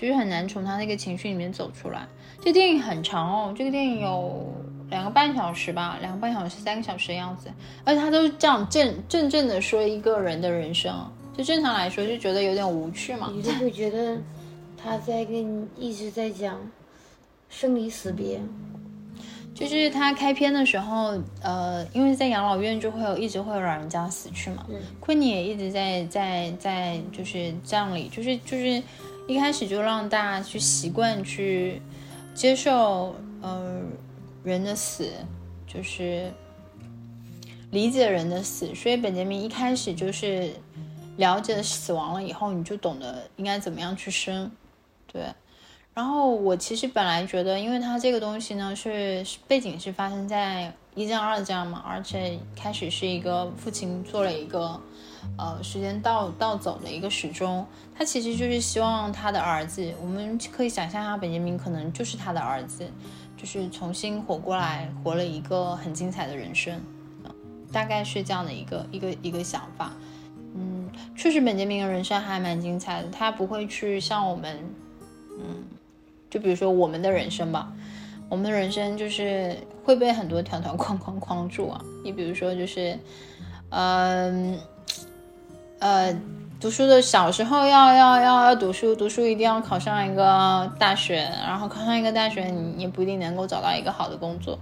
[0.00, 2.06] 就是很难从他那个情绪里面走出来。
[2.42, 4.50] 这电影很长哦，这个电影有
[4.88, 7.50] 两个半小时吧，两个半小时三个小时的样子，
[7.84, 13.30] 而且他都这样正正正的说一个人的人生，就正常来说就觉得有点无趣嘛。
[13.30, 14.16] 你就会觉得
[14.82, 16.58] 他在跟一直在讲
[17.50, 18.40] 生离死别，
[19.54, 24.64] 就是他开篇的时候，呃，因为在养老院就会有一直会有老人家死去嘛，
[24.98, 28.82] 昆尼也一直在在在就是葬礼，就是就是
[29.26, 31.80] 一开始就让大家去习惯去。
[32.32, 33.82] 接受，呃，
[34.44, 35.10] 人的死，
[35.66, 36.32] 就是
[37.72, 38.72] 理解人的死。
[38.72, 40.50] 所以本杰明一开始就是
[41.16, 44.50] 了解死亡了以后，你就懂得应该怎么样去生，
[45.12, 45.22] 对。
[45.92, 54.80] 然后我其实本来觉得，因为他这个东西呢是背景是发生在一战、二战嘛，而且开始是一个父亲做了一个。
[55.36, 57.66] 呃，时间倒倒走的一个时钟，
[57.96, 62.84] 他其实就是希望他的儿子，我们可以想象一下，本杰明可能就是他的儿子，
[63.36, 66.78] 就是重新活过来，活了一个很精彩的人生，
[67.72, 69.92] 大概是这样的一个一个一个想法。
[70.54, 74.58] 嗯，确实，本杰明的人生还蛮精彩的，他不会去像我们，
[75.38, 75.64] 嗯，
[76.28, 77.72] 就比如说我们的人生吧，
[78.28, 81.80] 我们的人生就是会被很多条条框框框住啊。
[82.04, 82.98] 你比如说，就是，
[83.70, 84.58] 嗯。
[85.80, 86.16] 呃
[86.60, 94.58] 读书的小时候要要要要读书，读书一定要考上一个大学，然后考上一个大学，你也不一定能够找到一个好的工作。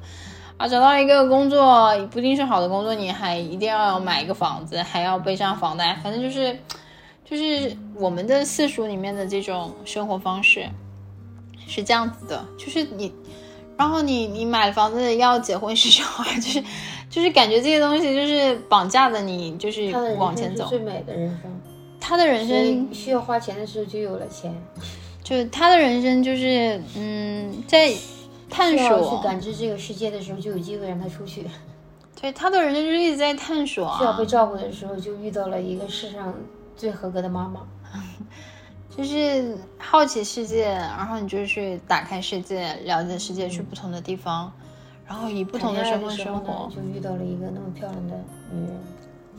[0.56, 6.58] 啊，找到一个工作不一定是好的工作，你还一定要买一个房子，还要背上房贷，反正就是，
[7.24, 10.68] 就是我们的私塾里面的这种生活方式
[11.68, 13.12] 是这样子的，就是你，
[13.76, 16.64] 然后你你买房子要结婚生小孩， 就是
[17.10, 20.66] 就是感觉这些东西就是绑架的你，就是往前走。
[20.66, 21.60] 最美的人生，
[22.00, 24.54] 他的人生需要花钱的时候就有了钱，
[25.22, 27.92] 就他的人生就是嗯在。
[28.50, 31.44] 探索去感知这个世界的时候，就有机会让他出去。
[32.18, 33.94] 对，他的人生就是一直在探索。
[33.98, 36.32] 需要被照顾的时候，就遇到了一个世上
[36.74, 37.60] 最合格的妈妈。
[38.96, 44.50] 就是好奇世界，然后你就去打开世界，了解世界，去不同的地方，
[45.08, 46.70] 然后以不同的身份生活。
[46.72, 48.16] 就遇到了一个那么漂亮的
[48.52, 48.78] 女人。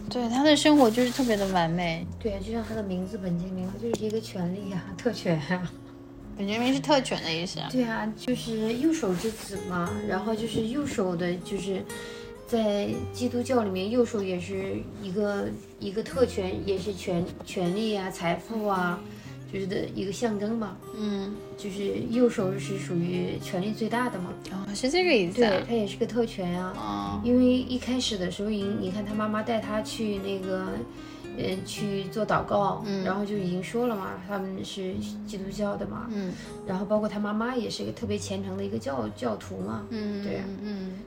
[0.09, 2.05] 对，她的生活就是特别的完美。
[2.19, 5.71] 对，就像她的名字本杰明，就是一个权利啊，特权啊。
[6.35, 7.59] 本杰明是特权的意思。
[7.69, 9.89] 对啊，就是右手之子嘛。
[10.07, 11.83] 然后就是右手的，就是
[12.47, 15.47] 在基督教里面，右手也是一个
[15.79, 18.99] 一个特权，也是权权利啊、财富啊，
[19.51, 20.77] 就是的一个象征嘛。
[20.97, 24.33] 嗯，就是右手是属于权力最大的嘛。
[24.51, 25.37] 哦，是这个意思。
[25.37, 26.73] 对，他也是个特权啊。
[26.77, 27.21] 哦。
[27.23, 30.67] 因为一开始的时候，你你看他妈妈带他去那个。
[31.41, 34.95] 嗯，去做祷告，然后就已经说了嘛，他们是
[35.25, 36.33] 基督教的嘛，嗯，
[36.67, 40.99] 然后包括他妈妈也是一个特别虔诚的一个教教徒嘛，嗯，对，嗯，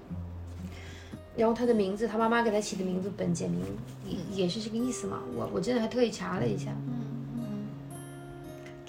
[1.36, 3.60] 然后他的名字，他妈妈给他起的名字本杰明
[4.08, 7.11] 也也是这个意思嘛，我我真的还特意查了一下，嗯嗯，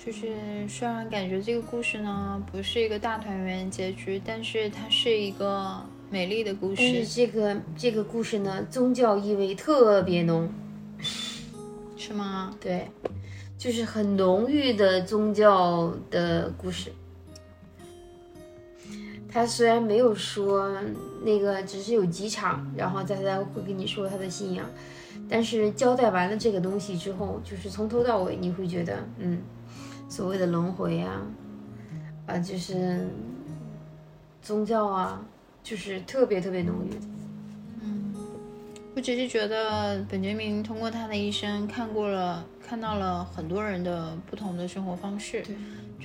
[0.06, 10.52] 就是虽然感觉这个故事呢不是一个大团圆结局，但是它是一个美丽的故事，但是这个这个故事呢宗教意味特别浓。
[11.96, 12.54] 是吗？
[12.60, 12.86] 对，
[13.58, 16.92] 就是很浓郁的宗教的故事。
[19.32, 20.70] 他虽然没有说
[21.24, 24.70] 那个，只是有几场，然后再再会跟你说他的信仰，
[25.30, 29.42] 但是交代完了这个东西之后，就是从头到尾你会觉得，嗯，
[30.14, 31.22] 所谓的轮回啊，
[32.28, 33.08] 啊，就是
[34.44, 35.20] 宗教啊，
[35.64, 36.92] 就是特别特别浓郁。
[37.82, 38.14] 嗯
[38.96, 45.42] 我只是觉得本杰明通过他的一生看过了，看到了很多人的不同的生活方式。
[45.42, 45.56] 对，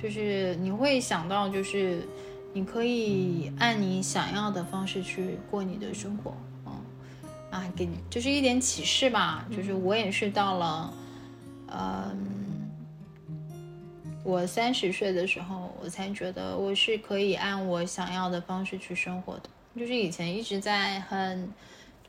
[0.01, 2.01] 就是你会想到，就是
[2.51, 6.33] 你可以按你想要的方式去过你的生活。
[6.65, 6.71] 嗯，
[7.51, 9.45] 啊，给就是一点启示吧。
[9.55, 10.91] 就是我也是到了，
[11.67, 12.17] 嗯，
[14.23, 19.43] 我三十岁的时候，我才觉得我是可以按我想要的方式去生活的。
[19.75, 21.51] 就是以前一直在很。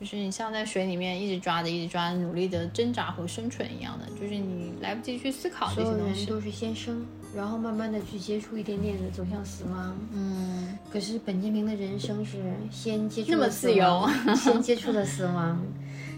[0.00, 6.24] 就是你像在水里面一直抓着，一直抓，努力的挣扎和生存一样的，就是你来不及去思考这些东西。
[6.24, 7.06] 都是先生，
[7.36, 9.94] 然后慢慢的去接触，一点点的走向死亡。
[10.14, 10.78] 嗯。
[10.90, 12.38] 可是本杰明的人生是
[12.70, 15.62] 先接触那么自由， 先接触了死亡，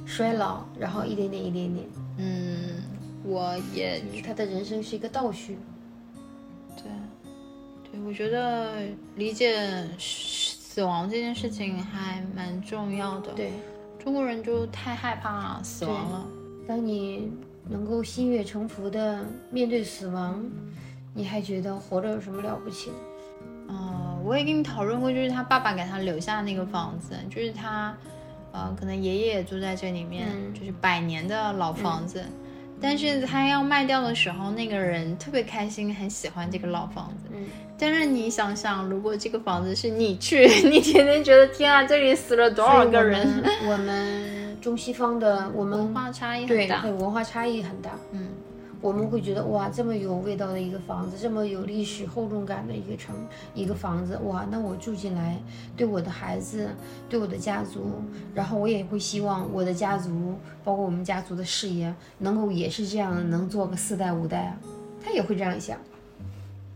[0.06, 1.84] 衰老，然后一点点一点点。
[2.18, 2.84] 嗯，
[3.24, 4.00] 我也。
[4.24, 5.58] 他的人生是一个倒叙。
[6.76, 6.84] 对，
[7.90, 8.82] 对，我觉得
[9.16, 13.32] 理解死亡这件事情还蛮重要的。
[13.32, 13.50] 对。
[14.02, 16.26] 中国人就太害怕死亡了。
[16.66, 17.30] 当你
[17.68, 20.44] 能够心悦诚服的面对死亡，
[21.14, 22.96] 你还觉得活着有什么了不起的？
[23.68, 27.96] 呃，我也跟你讨论过，就是他爸爸给他留下那个房子，就是他，
[28.50, 32.24] 呃，可能爷爷也住在这里面，就是百年的老房子。
[32.82, 37.30] 但是他要卖掉的时候，那个人特别开心，很喜欢这个老房子。
[37.32, 37.46] 嗯。
[37.78, 43.42] 但是你想想，如果这个房子是你去， 你天天觉得天啊，这里死了多少个人？
[43.66, 47.90] 我们中西方的我们文化差异很大，对文化差异很大。
[48.12, 48.28] 嗯，
[48.82, 53.14] 我们会觉得哇，这么有味道的一个房子，这么有历史厚重感的一个城，
[53.54, 55.40] 一个房子，哇，那我住进来，
[55.76, 56.68] 对我的孩子，
[57.08, 58.02] 对我的家族，
[58.34, 64.58] 然后我也会希望我的家族，包括我们家族的事业，能够也是这样，能做个四代五代啊，
[65.02, 65.78] 他也会这样想。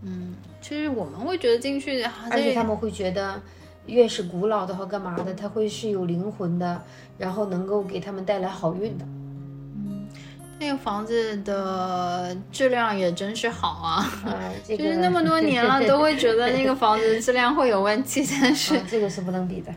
[0.02, 0.34] 嗯。
[0.62, 3.40] 其实我们会觉得进去，而且他们会觉得，
[3.86, 6.82] 越是古老的和干嘛的，它会是有灵魂的，
[7.18, 9.04] 然后能够给他们带来好运的。
[10.58, 14.12] 嗯，那个房子的质量也真是好啊，
[14.66, 19.72] 就是那么多年了， 都会觉得那个房子质量会有问题， 但是这个是不能比的。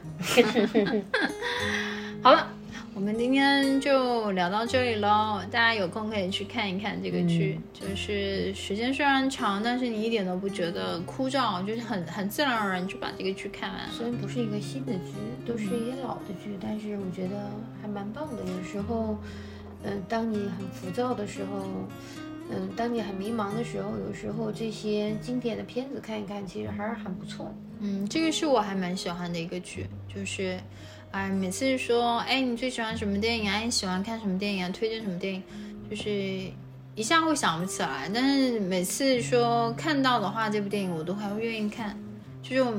[2.22, 2.48] 好了。
[2.96, 13.86] 我们今天就聊到这里喽，大家有空可以去看一看这个剧，就是时间虽然长，但是你一点都不觉得枯燥，就是很很自然而然就把这个剧看完了。
[13.90, 15.14] 虽然不是一个新的剧，
[15.48, 17.50] 都是一些老的剧，但是我觉得
[17.82, 18.44] 还蛮棒的。
[18.44, 19.49] 有时候，嗯，
[19.84, 21.66] 嗯当你很浮躁的时候，
[22.52, 27.54] 嗯，当你很迷茫的时候，有时候这些经典的片子看一看，其实还是很不错。
[27.80, 30.60] 嗯，这个是我还蛮喜欢的一个剧，就是，
[31.12, 33.60] 哎，每次说，哎，你最喜欢什么电影啊？
[33.60, 34.70] 你喜欢看什么电影啊？
[34.70, 35.44] 推荐什么电影？
[35.90, 36.12] 就是
[36.96, 41.98] 一下会想不起来，但是每次说看到的话，这部电影我都还会愿意看。
[42.42, 42.74] 就是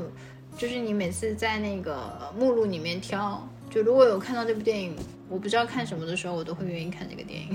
[0.58, 4.96] 就是你每次在那个目录里面挑，就如果有看到这部电影，
[5.28, 7.48] 我不知道看什么的时候，我都会愿意看这个电影。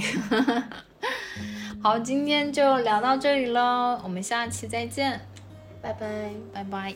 [1.84, 5.20] 好，今天就聊到这里喽，我们下期再见，
[5.82, 6.32] 拜拜。
[6.54, 6.96] 拜拜。